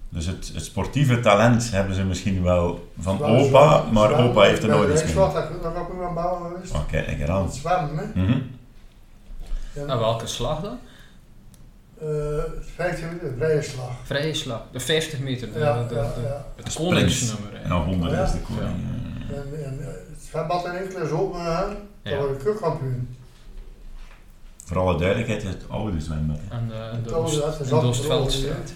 dus 0.08 0.26
het, 0.26 0.50
het 0.54 0.64
sportieve 0.64 1.20
talent 1.20 1.70
hebben 1.70 1.94
ze 1.94 2.04
misschien 2.04 2.42
wel 2.42 2.88
van 3.00 3.16
Zwaar, 3.16 3.30
opa, 3.30 3.44
zwaar, 3.46 3.92
maar 3.92 4.08
zwaar. 4.08 4.24
opa 4.28 4.42
heeft 4.42 4.62
er 4.62 4.68
nooit 4.68 4.86
de 4.86 4.92
iets 4.92 5.02
mee. 5.04 5.14
Rijkswacht, 5.14 5.34
Dat 5.52 5.62
dat 5.62 5.74
heb 5.74 5.88
ik 5.96 6.02
aan 6.02 6.14
bouwen 6.14 6.50
geweest. 6.52 6.72
Oh, 6.74 6.80
kijk 6.90 7.06
een 7.08 7.16
keer 7.16 7.30
aan. 7.30 7.42
Het 7.44 7.54
zwemmen, 7.54 7.96
hè. 8.14 8.20
Mhm. 8.22 8.38
En, 9.74 9.88
En 9.90 9.98
welke 9.98 10.26
slag 10.26 10.60
dan? 10.60 10.78
eh, 12.00 12.06
15 12.74 13.06
minuten 13.06 13.34
vrije 13.38 13.62
slag. 13.62 13.90
Vrije 14.04 14.34
slag. 14.34 14.62
De 14.72 14.80
50 14.80 15.18
meter. 15.20 15.52
de- 15.52 15.58
Ja, 15.58 15.82
de- 15.88 15.94
ja, 15.94 16.00
de- 16.14 16.20
ja. 16.22 16.44
Het 16.56 16.74
koningsnummer. 16.74 17.50
hè. 17.52 17.68
Ja, 17.68 17.84
100 17.84 18.12
Ja. 18.12 18.22
is 18.24 18.32
de 18.32 18.38
koning. 18.40 18.76
ja. 19.28 19.34
En, 19.34 19.64
en 19.64 19.80
eh, 19.80 19.86
het 19.86 20.22
zwembad 20.30 20.64
in 20.64 20.70
enkele 20.70 21.04
is 21.04 21.10
open 21.10 21.40
gegaan, 21.40 21.76
Ja. 22.04 22.18
dat 22.18 22.28
was 22.28 22.36
de 22.38 22.44
keukenkampioen. 22.44 23.08
Voor 24.64 24.78
alle 24.78 24.98
duidelijkheid, 24.98 25.42
het 25.42 25.64
oude 25.68 26.00
zwembad. 26.00 26.36
hè. 26.48 26.56
En 26.56 26.68
de, 26.68 27.08
de, 27.08 27.14
Oost- 27.14 27.32
is 27.32 27.38
de 27.40 27.44
altijd 27.44 27.72
Oostveldstraat. 27.72 28.72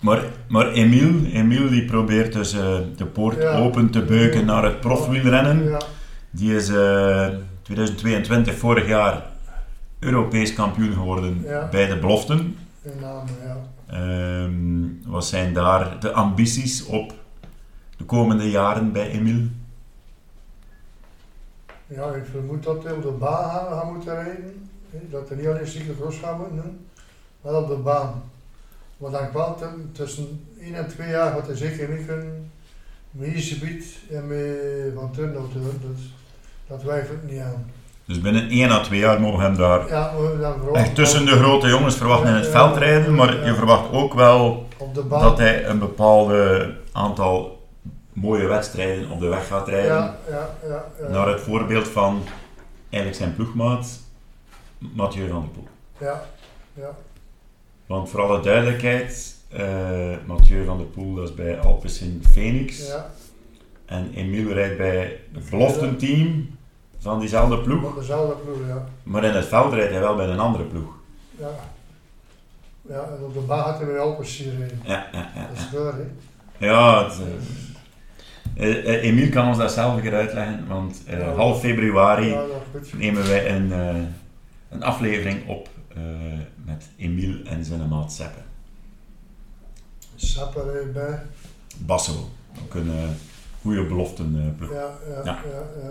Maar, 0.00 0.24
maar 0.48 0.68
Emiel, 0.72 1.24
Emiel 1.32 1.68
die 1.68 1.84
probeert 1.84 2.32
dus 2.32 2.52
eh, 2.52 2.76
de 2.96 3.06
poort 3.06 3.36
Ja. 3.42 3.56
open 3.58 3.90
te 3.90 4.02
beuken 4.02 4.44
naar 4.44 4.64
het 4.64 4.80
profwielrennen. 4.80 5.64
Ja, 5.64 5.80
Die 6.30 6.54
is 6.56 6.68
eh 6.68 7.28
2022, 7.62 8.54
vorig 8.58 8.86
jaar, 8.86 9.22
Europees 9.98 10.54
kampioen 10.54 10.92
geworden 10.92 11.42
Ja. 11.44 11.68
bij 11.70 11.86
de 11.86 11.96
beloften. 11.98 12.56
in 12.82 12.92
naam, 13.00 13.24
ja. 13.44 13.56
Ehm, 13.86 15.10
wat 15.10 15.26
zijn 15.26 15.52
daar 15.54 16.00
de 16.00 16.12
ambities 16.12 16.84
op 16.86 17.14
de 17.96 18.04
komende 18.04 18.50
jaren 18.50 18.92
bij 18.92 19.08
Emiel? 19.10 19.40
Ja, 21.94 22.14
ik 22.14 22.24
vermoed 22.30 22.62
dat 22.62 22.84
hij 22.84 22.92
op 22.92 23.02
de 23.02 23.08
baan 23.08 23.50
gaan, 23.50 23.78
gaan 23.78 23.92
moeten 23.92 24.14
rijden. 24.14 24.68
Dat 25.10 25.28
hij 25.28 25.36
niet 25.36 25.46
alleen 25.46 25.66
cyclocross 25.66 26.18
gaan 26.18 26.36
moeten 26.36 26.56
doen, 26.56 26.86
maar 27.40 27.54
op 27.54 27.68
de 27.68 27.74
baan. 27.74 28.22
Maar 28.96 29.10
dan 29.10 29.30
kwam 29.30 29.54
het 29.58 29.94
tussen 29.94 30.46
1 30.60 30.74
en 30.74 30.88
2 30.88 31.08
jaar 31.08 31.32
had 31.32 31.46
hij 31.46 31.56
zeker 31.56 31.88
niet 31.88 32.06
kunnen 32.06 32.50
met 33.10 33.28
Easybeat 33.28 33.84
en 34.10 34.26
met 34.26 34.94
Van 34.94 35.10
Turnhout 35.12 35.52
doen. 35.52 35.80
Dus 35.94 36.14
dat 36.66 36.80
twijfelt 36.80 37.30
niet 37.30 37.40
aan. 37.40 37.70
Dus 38.04 38.20
binnen 38.20 38.48
1 38.48 38.70
à 38.70 38.80
2 38.82 39.00
jaar 39.00 39.20
mogen 39.20 39.38
we 39.38 39.44
hem 39.44 39.56
daar 39.56 39.88
Ja, 39.88 40.12
vooral 40.58 40.74
echt 40.74 40.94
tussen 40.94 41.24
de 41.24 41.36
grote 41.36 41.68
jongens 41.68 41.96
verwachten 41.96 42.28
in 42.28 42.34
het 42.34 42.46
veld 42.46 42.76
rijden. 42.76 43.14
Maar 43.14 43.46
je 43.46 43.54
verwacht 43.54 43.92
ook 43.92 44.14
wel 44.14 44.66
dat 45.08 45.38
hij 45.38 45.66
een 45.66 45.78
bepaalde 45.78 46.70
aantal 46.92 47.59
mooie 48.12 48.46
wedstrijden 48.46 49.10
op 49.10 49.20
de 49.20 49.26
weg 49.28 49.46
gaat 49.46 49.68
rijden. 49.68 49.90
ja, 50.28 50.54
ja. 50.68 51.08
Naar 51.08 51.28
het 51.28 51.40
voorbeeld 51.40 51.88
van 51.88 52.22
eigenlijk 52.90 53.22
zijn 53.22 53.34
ploegmaat 53.34 54.00
Mathieu 54.78 55.28
van 55.28 55.40
der 55.40 55.50
Poel. 55.50 55.68
Ja, 56.08 56.22
ja, 56.74 56.90
Want 57.86 58.10
voor 58.10 58.20
alle 58.22 58.40
duidelijkheid, 58.40 59.34
eh, 59.48 60.16
Mathieu 60.26 60.64
van 60.64 60.76
der 60.76 60.86
Poel 60.86 61.14
dat 61.14 61.28
is 61.28 61.34
bij 61.34 61.60
Alpecin 61.60 62.22
Phoenix. 62.30 62.86
ja. 62.86 63.10
En 63.84 64.10
Emiel 64.14 64.52
rijdt 64.52 64.76
bij 64.76 65.20
het 65.32 65.50
beloftenteam 65.50 66.58
van 66.98 67.20
diezelfde 67.20 67.58
ploeg. 67.58 67.84
Op 67.84 67.96
dezelfde 67.96 68.34
ploeg, 68.34 68.68
ja. 68.68 68.84
Maar 69.02 69.24
in 69.24 69.34
het 69.34 69.46
veld 69.46 69.72
rijdt 69.72 69.90
hij 69.90 70.00
wel 70.00 70.16
bij 70.16 70.26
een 70.26 70.38
andere 70.38 70.64
ploeg. 70.64 70.92
Ja, 71.38 71.48
ja 72.88 73.02
en 73.02 73.24
op 73.24 73.34
de 73.34 73.40
baan 73.40 73.64
had 73.64 73.78
hij 73.78 73.86
weer 73.86 73.98
Alpecin 73.98 74.58
rijden. 74.58 74.80
Ja, 74.84 75.08
ja, 75.12 75.30
ja. 75.34 75.46
Dat 75.48 75.56
is 75.56 75.70
waar, 75.72 75.92
hè. 75.92 76.66
Ja, 76.66 77.04
het, 77.04 77.12
eh, 77.12 77.69
eh, 78.56 79.02
Emiel 79.04 79.30
kan 79.30 79.48
ons 79.48 79.58
dat 79.58 79.72
zelf 79.72 80.00
keer 80.00 80.14
uitleggen, 80.14 80.64
want 80.68 81.02
eh, 81.06 81.18
Ja. 81.18 81.32
half 81.34 81.60
februari 81.60 82.26
Ja, 82.28 82.44
nemen 82.96 83.26
wij 83.26 83.50
een, 83.56 83.72
eh, 83.72 83.94
een 84.70 84.82
aflevering 84.82 85.48
op 85.48 85.68
eh, 85.88 86.02
met 86.64 86.88
Emiel 86.96 87.34
en 87.44 87.64
zijn 87.64 87.88
maat 87.88 88.12
Seppe. 88.12 88.38
Sapper 90.16 90.72
rijdt 90.72 90.92
bij. 90.92 91.22
Basso, 91.78 92.28
ook 92.62 92.74
een 92.74 92.88
eh, 92.90 93.08
goede 93.62 93.84
beloftenploeg. 93.86 94.70
Ja, 94.72 94.90
ja, 95.08 95.20
Ja. 95.24 95.38
ja, 95.50 95.82
ja. 95.82 95.90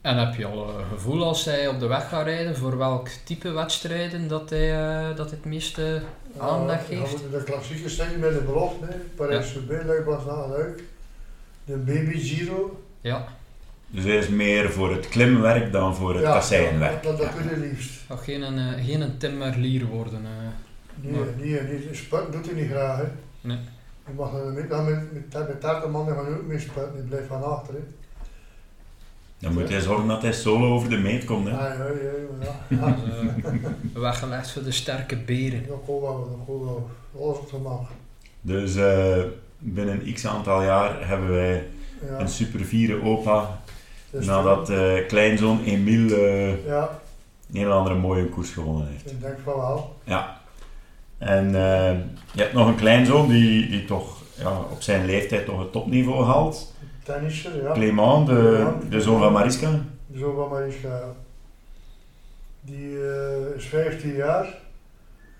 En 0.00 0.16
heb 0.16 0.34
je 0.34 0.46
al 0.46 0.78
een 0.78 0.84
gevoel 0.92 1.24
als 1.24 1.44
hij 1.44 1.68
op 1.68 1.80
de 1.80 1.86
weg 1.86 2.08
gaat 2.08 2.24
rijden 2.24 2.56
voor 2.56 2.78
welk 2.78 3.08
type 3.24 3.50
wedstrijden 3.50 4.28
dat 4.28 4.50
hij, 4.50 4.72
eh, 4.72 5.16
dat 5.16 5.26
hij 5.30 5.36
het 5.36 5.44
meeste 5.44 6.02
aandacht 6.38 6.88
Ja, 6.88 6.96
heeft? 6.98 7.12
we 7.12 7.18
moeten 7.22 7.38
de 7.38 7.44
klassiekers 7.44 7.96
zijn 7.96 8.18
met 8.20 8.32
de 8.32 8.40
belofte. 8.40 8.86
Parijs-Roubaix, 9.16 9.84
Luik 9.86 10.04
was 10.04 10.24
na 10.24 10.46
Luik. 10.48 10.82
De 11.70 11.76
Baby 11.76 12.18
Giro. 12.18 12.80
Ja, 13.00 13.24
Dus 13.88 14.04
hij 14.04 14.16
is 14.16 14.28
meer 14.28 14.70
voor 14.70 14.92
het 14.92 15.08
klimwerk 15.08 15.72
dan 15.72 15.96
voor 15.96 16.14
het 16.14 16.22
ja, 16.22 16.32
kasseienwerk. 16.32 17.02
Dat, 17.02 17.18
dat 17.18 17.26
Ja. 17.26 17.32
doet 17.42 17.50
hij 17.50 17.58
liefst. 17.58 17.90
nog 18.08 18.24
geen, 18.24 18.42
eh, 18.42 18.84
geen 18.84 19.00
een 19.00 19.18
Tim 19.18 19.38
Merlier 19.38 19.86
worden. 19.86 20.24
eh. 20.24 20.30
Nee, 21.02 21.12
Nee. 21.12 21.52
nee, 21.52 21.62
nee, 21.62 21.88
sport 21.94 22.32
doet 22.32 22.46
hij 22.46 22.54
niet 22.54 22.70
graag, 22.70 22.96
hè. 22.96 23.04
Nee. 23.40 23.58
Je 24.06 24.12
mag 24.16 24.34
er 24.34 24.44
met, 24.52 24.68
met, 24.68 24.84
met, 24.86 25.12
met, 25.32 25.48
met 25.48 25.60
30 25.60 25.88
man 25.90 26.06
gaan 26.06 26.26
ook 26.26 26.46
mee 26.46 26.58
sporten, 26.58 26.94
die 26.94 27.02
blijft 27.02 27.26
van 27.28 27.42
achter, 27.42 27.74
hè. 27.74 27.80
Dan 29.38 29.52
moet 29.52 29.68
hij 29.68 29.80
zorgen 29.80 30.08
dat 30.08 30.22
hij 30.22 30.32
solo 30.32 30.72
over 30.74 30.88
de 30.90 30.96
meet 30.98 31.24
komt. 31.24 31.46
Hè. 31.48 31.52
Ja, 31.52 31.72
ja, 31.72 31.84
ja, 31.84 32.10
ja. 32.40 32.86
ja. 32.86 32.96
Dus, 33.04 33.44
eh, 33.94 34.00
weggelegd 34.00 34.50
voor 34.50 34.62
de 34.62 34.72
sterke 34.72 35.16
beren. 35.16 35.66
Dat 35.66 35.80
kon 35.86 36.00
wel, 36.00 36.44
dat 36.46 36.56
wel. 36.56 36.90
Alles 37.22 37.38
op 37.38 37.50
de 37.50 37.56
mag. 37.56 37.90
Dus 38.40 38.74
eh, 38.76 39.22
binnen 39.60 40.12
x 40.14 40.26
aantal 40.26 40.62
jaar 40.62 41.08
hebben 41.08 41.30
wij 41.30 41.64
Ja. 42.08 42.20
een 42.20 42.28
super 42.28 42.64
vieren 42.64 43.02
opa. 43.02 43.60
Dus 44.10 44.26
nadat 44.26 44.70
eh, 44.70 45.06
kleinzoon 45.08 45.62
Emiel 45.64 46.16
eh, 46.16 46.66
Ja, 46.66 46.98
een 47.50 47.56
heel 47.56 47.72
andere 47.72 47.94
mooie 47.96 48.26
koers 48.28 48.50
gewonnen 48.50 48.86
heeft. 48.88 49.10
ik 49.10 49.20
denk 49.20 49.38
van 49.44 49.56
wel. 49.56 49.96
Ja. 50.04 50.38
En 51.18 51.46
eh, 51.46 51.98
je 52.32 52.42
hebt 52.42 52.52
nog 52.52 52.66
een 52.66 52.76
kleinzoon 52.76 53.28
die, 53.28 53.68
die 53.68 53.84
toch 53.84 54.22
ja, 54.34 54.58
op 54.70 54.82
zijn 54.82 55.04
leeftijd 55.06 55.44
toch 55.46 55.58
het 55.58 55.72
topniveau 55.72 56.24
haalt. 56.24 56.74
Tennisser, 57.04 57.62
ja. 57.62 57.72
Clément, 57.72 58.26
de, 58.26 58.72
de 58.88 59.00
zoon 59.00 59.18
van 59.20 59.32
Mariska. 59.32 59.70
Zo 60.18 60.34
van 60.34 60.48
Mariska. 60.48 60.88
ja. 60.88 61.12
Die 62.60 62.96
eh, 62.96 63.56
is 63.56 63.64
15 63.66 64.14
jaar. 64.14 64.46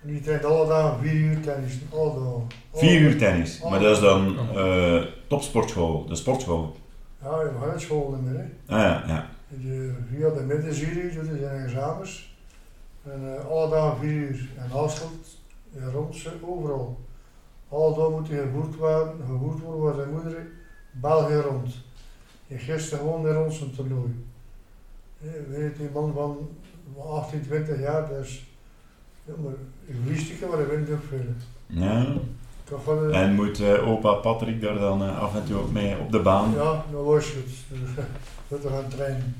En 0.01 0.07
die 0.07 0.21
traint 0.21 0.45
alle 0.45 0.67
dagen 0.67 0.99
4 0.99 1.13
uur 1.13 1.41
tennis. 1.41 1.79
Alle 1.93 2.13
dagen. 2.13 2.47
Vier 2.73 2.99
uur 3.01 3.17
tennis. 3.17 3.61
Maar 3.69 3.79
dat 3.79 3.95
is 3.95 3.99
dan 3.99 4.37
eh, 4.55 5.03
topsportschool, 5.27 6.05
de 6.05 6.15
sportschool. 6.15 6.75
Ja, 7.21 7.41
je 7.41 7.69
het 7.71 7.81
school 7.81 8.17
meer. 8.23 8.37
Hè. 8.37 8.75
Ah 8.75 8.81
ja, 8.81 9.03
ja. 9.07 9.29
De, 9.47 9.93
via 10.09 10.29
de 10.29 10.41
middenjury 10.41 11.11
hij 11.13 11.37
zijn 11.37 11.63
examens. 11.65 12.35
En 13.03 13.37
eh, 13.37 13.49
alle 13.49 13.69
dagen 13.69 13.97
4 13.99 14.11
uur. 14.11 14.49
En 14.57 14.69
Hasselt, 14.69 15.37
in 15.73 15.89
Ronsen, 15.89 16.31
overal. 16.43 16.99
Alle 17.69 17.95
dagen 17.95 18.11
moet 18.11 18.27
hij 18.29 18.37
gevoerd 18.37 18.75
worden, 18.75 19.13
gevoerd 19.27 19.59
worden 19.59 19.81
waar 19.83 19.93
zijn 19.93 20.11
moeder 20.11 20.47
België 20.91 21.35
rond. 21.35 21.73
En 22.47 22.59
gisteren 22.59 22.99
gewoon 22.99 23.27
in 23.27 23.33
Ronsen 23.33 23.75
toernooi. 23.75 24.25
Eh, 25.21 25.29
Weet 25.47 25.77
je, 25.77 25.77
die 25.77 25.89
man 25.93 26.13
van 26.13 26.49
18, 26.97 27.41
20 27.41 27.79
jaar, 27.79 28.09
dat 28.09 28.25
is 28.25 28.50
ja, 29.25 29.33
maar 29.43 29.53
egoïstisch, 29.89 30.39
maar 30.39 30.57
hij 30.57 30.67
wint 30.67 30.89
ook 30.89 31.03
veel. 31.09 31.33
ja. 31.67 32.13
Toch 32.63 32.85
wel, 32.85 33.09
eh, 33.09 33.21
En 33.21 33.33
moet 33.33 33.59
eh, 33.59 33.87
opa 33.87 34.13
Patrick 34.13 34.61
daar 34.61 34.79
dan 34.79 35.03
eh, 35.03 35.21
af 35.21 35.35
en 35.35 35.45
toe 35.45 35.59
ook 35.59 35.71
mee 35.71 35.97
op 35.97 36.11
de 36.11 36.19
baan? 36.19 36.53
ja, 36.55 36.85
dan 36.91 37.03
was 37.03 37.27
je 37.27 37.43
het. 37.45 37.79
Dat 38.47 38.61
we 38.61 38.69
gaan 38.69 38.87
trainen. 38.87 39.35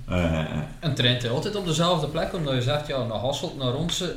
En 0.80 0.96
traint 0.96 1.22
hij 1.22 1.32
altijd 1.32 1.56
op 1.56 1.66
dezelfde 1.66 2.08
plek? 2.08 2.34
Omdat 2.34 2.54
je 2.54 2.62
zegt, 2.62 2.88
ja, 2.88 3.06
naar 3.06 3.18
Hasselt, 3.18 3.58
naar 3.58 3.72
Ronsen. 3.72 4.16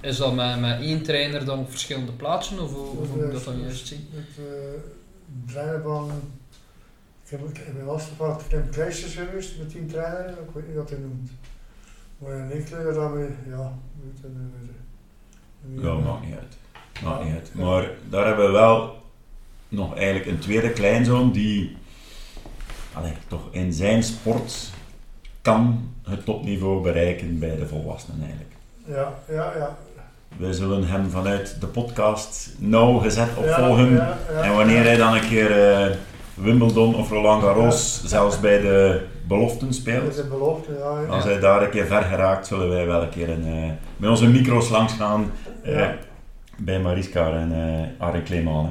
Is 0.00 0.16
dat 0.16 0.34
met, 0.34 0.60
met 0.60 0.80
één 0.80 1.02
trainer 1.02 1.44
dan 1.44 1.58
op 1.58 1.70
verschillende 1.70 2.12
plaatsen? 2.12 2.60
Of 2.60 2.72
hoe, 2.72 2.86
hoe 2.86 3.06
moet 3.06 3.24
ik 3.24 3.32
dat 3.32 3.44
dan 3.44 3.60
juist 3.60 3.86
zien? 3.86 4.08
Het 4.10 4.38
uh, 4.38 4.44
trainen 5.52 5.82
van. 5.82 6.10
Ik 7.24 7.30
heb, 7.30 7.48
ik 7.48 7.56
heb 7.56 7.78
in 7.78 7.88
Astenvaart, 7.88 8.40
ik 8.40 8.50
heb 8.50 8.70
Kleisters 8.70 9.14
geweest 9.14 9.58
met 9.58 9.70
die 9.70 9.86
trainer, 9.86 10.30
ik 10.30 10.54
weet 10.54 10.66
niet 10.66 10.76
wat 10.76 10.90
hij 10.90 10.98
noemt. 10.98 11.30
Maar 12.18 12.34
in 12.34 12.50
Enkele 12.50 12.92
daarmee, 12.92 13.28
ja, 13.48 13.72
weet 14.02 14.20
je, 14.20 14.28
Ja, 15.82 15.92
maakt 15.92 16.24
niet 16.24 16.34
uit. 16.34 16.56
Maakt 17.04 17.24
niet 17.24 17.34
uit. 17.34 17.50
Maar 17.54 17.90
daar 18.08 18.26
hebben 18.26 18.46
we 18.46 18.52
wel 18.52 19.02
nog 19.68 19.94
eigenlijk 19.96 20.26
een 20.26 20.38
tweede 20.38 20.70
kleinzoon 20.70 21.32
die 21.32 21.76
allee, 22.92 23.12
toch 23.28 23.48
in 23.50 23.72
zijn 23.72 24.02
sport 24.02 24.70
kan 25.42 25.90
het 26.02 26.24
topniveau 26.24 26.82
bereiken 26.82 27.38
bij 27.38 27.56
de 27.56 27.66
volwassenen 27.66 28.20
eigenlijk. 28.20 28.52
Ja, 28.86 29.34
ja, 29.34 29.52
ja. 29.56 29.76
We 30.36 30.52
zullen 30.52 30.86
hem 30.86 31.10
vanuit 31.10 31.56
de 31.60 31.66
podcast 31.66 32.54
nauwgezet 32.58 33.28
opvolgen. 33.36 33.92
ja, 33.92 34.18
ja, 34.32 34.42
en 34.42 34.54
wanneer 34.56 34.82
hij 34.82 34.96
dan 34.96 35.14
een 35.14 35.28
keer 35.28 35.72
eh, 35.72 35.96
Wimbledon 36.34 36.94
of 36.94 37.10
Roland 37.10 37.42
Garros, 37.42 38.02
zelfs 38.04 38.40
bij 38.40 38.60
de 38.60 39.06
beloften 39.28 39.74
speelt, 39.74 40.28
belofte, 40.28 40.72
als 41.08 41.24
hij 41.24 41.40
daar 41.40 41.62
een 41.62 41.70
keer 41.70 41.86
ver 41.86 42.02
geraakt, 42.02 42.46
zullen 42.46 42.68
wij 42.68 42.86
wel 42.86 43.02
een 43.02 43.08
keer 43.08 43.30
een, 43.30 43.44
eh, 43.46 43.70
met 43.96 44.10
onze 44.10 44.26
micro's 44.26 44.68
langs 44.68 44.92
gaan 44.92 45.32
Ja. 45.64 45.96
bij 46.56 46.80
Mariska 46.80 47.32
en 47.32 47.52
eh 47.52 48.06
Arie 48.06 48.22
hè. 48.48 48.68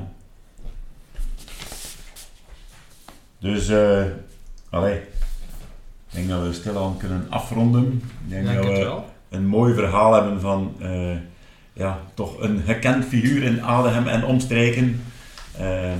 Dus, 3.39 3.67
eh 3.69 4.03
allee, 4.69 4.95
ik 4.95 5.03
denk 6.09 6.29
dat 6.29 6.41
we 6.41 6.53
stilaan 6.53 6.97
kunnen 6.97 7.25
afronden. 7.29 8.01
Ik 8.23 8.29
denk, 8.29 8.45
Denk 8.45 8.57
dat 8.57 8.65
het 8.67 8.77
we 8.77 8.83
wel. 8.83 9.05
een 9.29 9.47
mooi 9.47 9.73
verhaal 9.73 10.13
hebben 10.13 10.41
van 10.41 10.75
eh, 10.79 11.15
ja, 11.73 11.99
toch 12.13 12.41
een 12.41 12.61
gekend 12.65 13.05
figuur 13.05 13.43
in 13.43 13.63
Adenhem 13.63 14.07
en 14.07 14.23
omstreken. 14.25 15.01
Eh, 15.57 15.91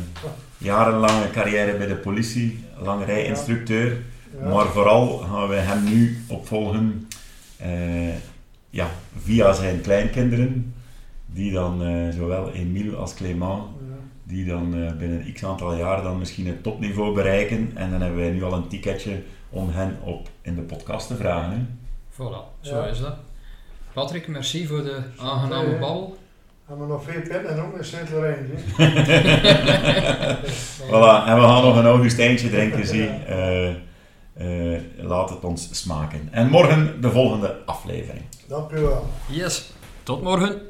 jarenlange 0.58 1.30
carrière 1.32 1.78
bij 1.78 1.88
de 1.88 1.96
politie, 1.96 2.64
lange 2.78 3.06
rijinstructeur. 3.06 3.98
Ja. 4.42 4.50
Maar 4.50 4.66
vooral 4.66 5.18
gaan 5.18 5.48
we 5.48 5.56
hem 5.56 5.84
nu 5.84 6.24
opvolgen 6.28 7.08
eh, 7.58 8.14
ja, 8.70 8.88
via 9.24 9.54
zijn 9.54 9.82
kleinkinderen, 9.82 10.74
die 11.34 11.52
dan 11.52 11.84
eh, 11.84 12.10
zowel 12.16 12.52
Emile 12.52 12.96
als 12.96 13.14
Clément, 13.14 13.62
Ja. 13.64 13.96
die 14.24 14.46
dan 14.46 14.76
eh, 14.76 14.92
binnen 14.98 15.34
x 15.34 15.46
aantal 15.46 15.76
jaar 15.76 16.02
dan 16.04 16.18
misschien 16.18 16.48
het 16.48 16.64
topniveau 16.64 17.14
bereiken. 17.14 17.72
En 17.76 17.92
dan 17.92 18.02
hebben 18.02 18.20
wij 18.20 18.32
nu 18.32 18.44
al 18.44 18.54
een 18.54 18.68
ticketje 18.68 19.22
om 19.50 19.70
hen 19.72 19.98
op 20.04 20.30
in 20.42 20.56
de 20.56 20.62
podcast 20.62 21.08
te 21.08 21.16
vragen. 21.16 21.52
Hè. 21.52 21.58
Voilà, 22.14 22.60
zo 22.62 22.76
Ja. 22.78 22.86
is 22.86 23.00
dat. 23.00 23.16
Patrick, 23.94 24.28
merci 24.28 24.68
voor 24.68 24.84
de 24.84 25.00
aangename 25.18 25.70
babbel. 25.80 26.18
Hebben 26.66 26.88
we 26.88 26.94
nog 26.94 27.04
veel 27.04 27.22
pitten 27.22 27.48
en 27.48 27.60
ook 27.60 27.78
een 27.78 27.86
Sint-Lorijn. 27.86 28.50
Voilà, 30.90 31.26
en 31.28 31.36
we 31.36 31.42
gaan 31.42 31.64
nog 31.64 31.76
een 31.76 31.86
Augustijntje 31.86 32.50
drinken, 32.50 32.88
zie. 32.88 33.08
Eh, 33.10 33.70
eh, 33.70 34.82
laat 34.98 35.30
het 35.30 35.44
ons 35.44 35.68
smaken. 35.82 36.28
En 36.32 36.50
morgen 36.50 37.02
de 37.02 37.10
volgende 37.12 37.56
aflevering. 37.66 38.24
Dank 38.48 38.72
u 38.72 38.80
wel. 38.80 39.08
Yes, 39.30 39.72
tot 40.04 40.22
morgen. 40.24 40.62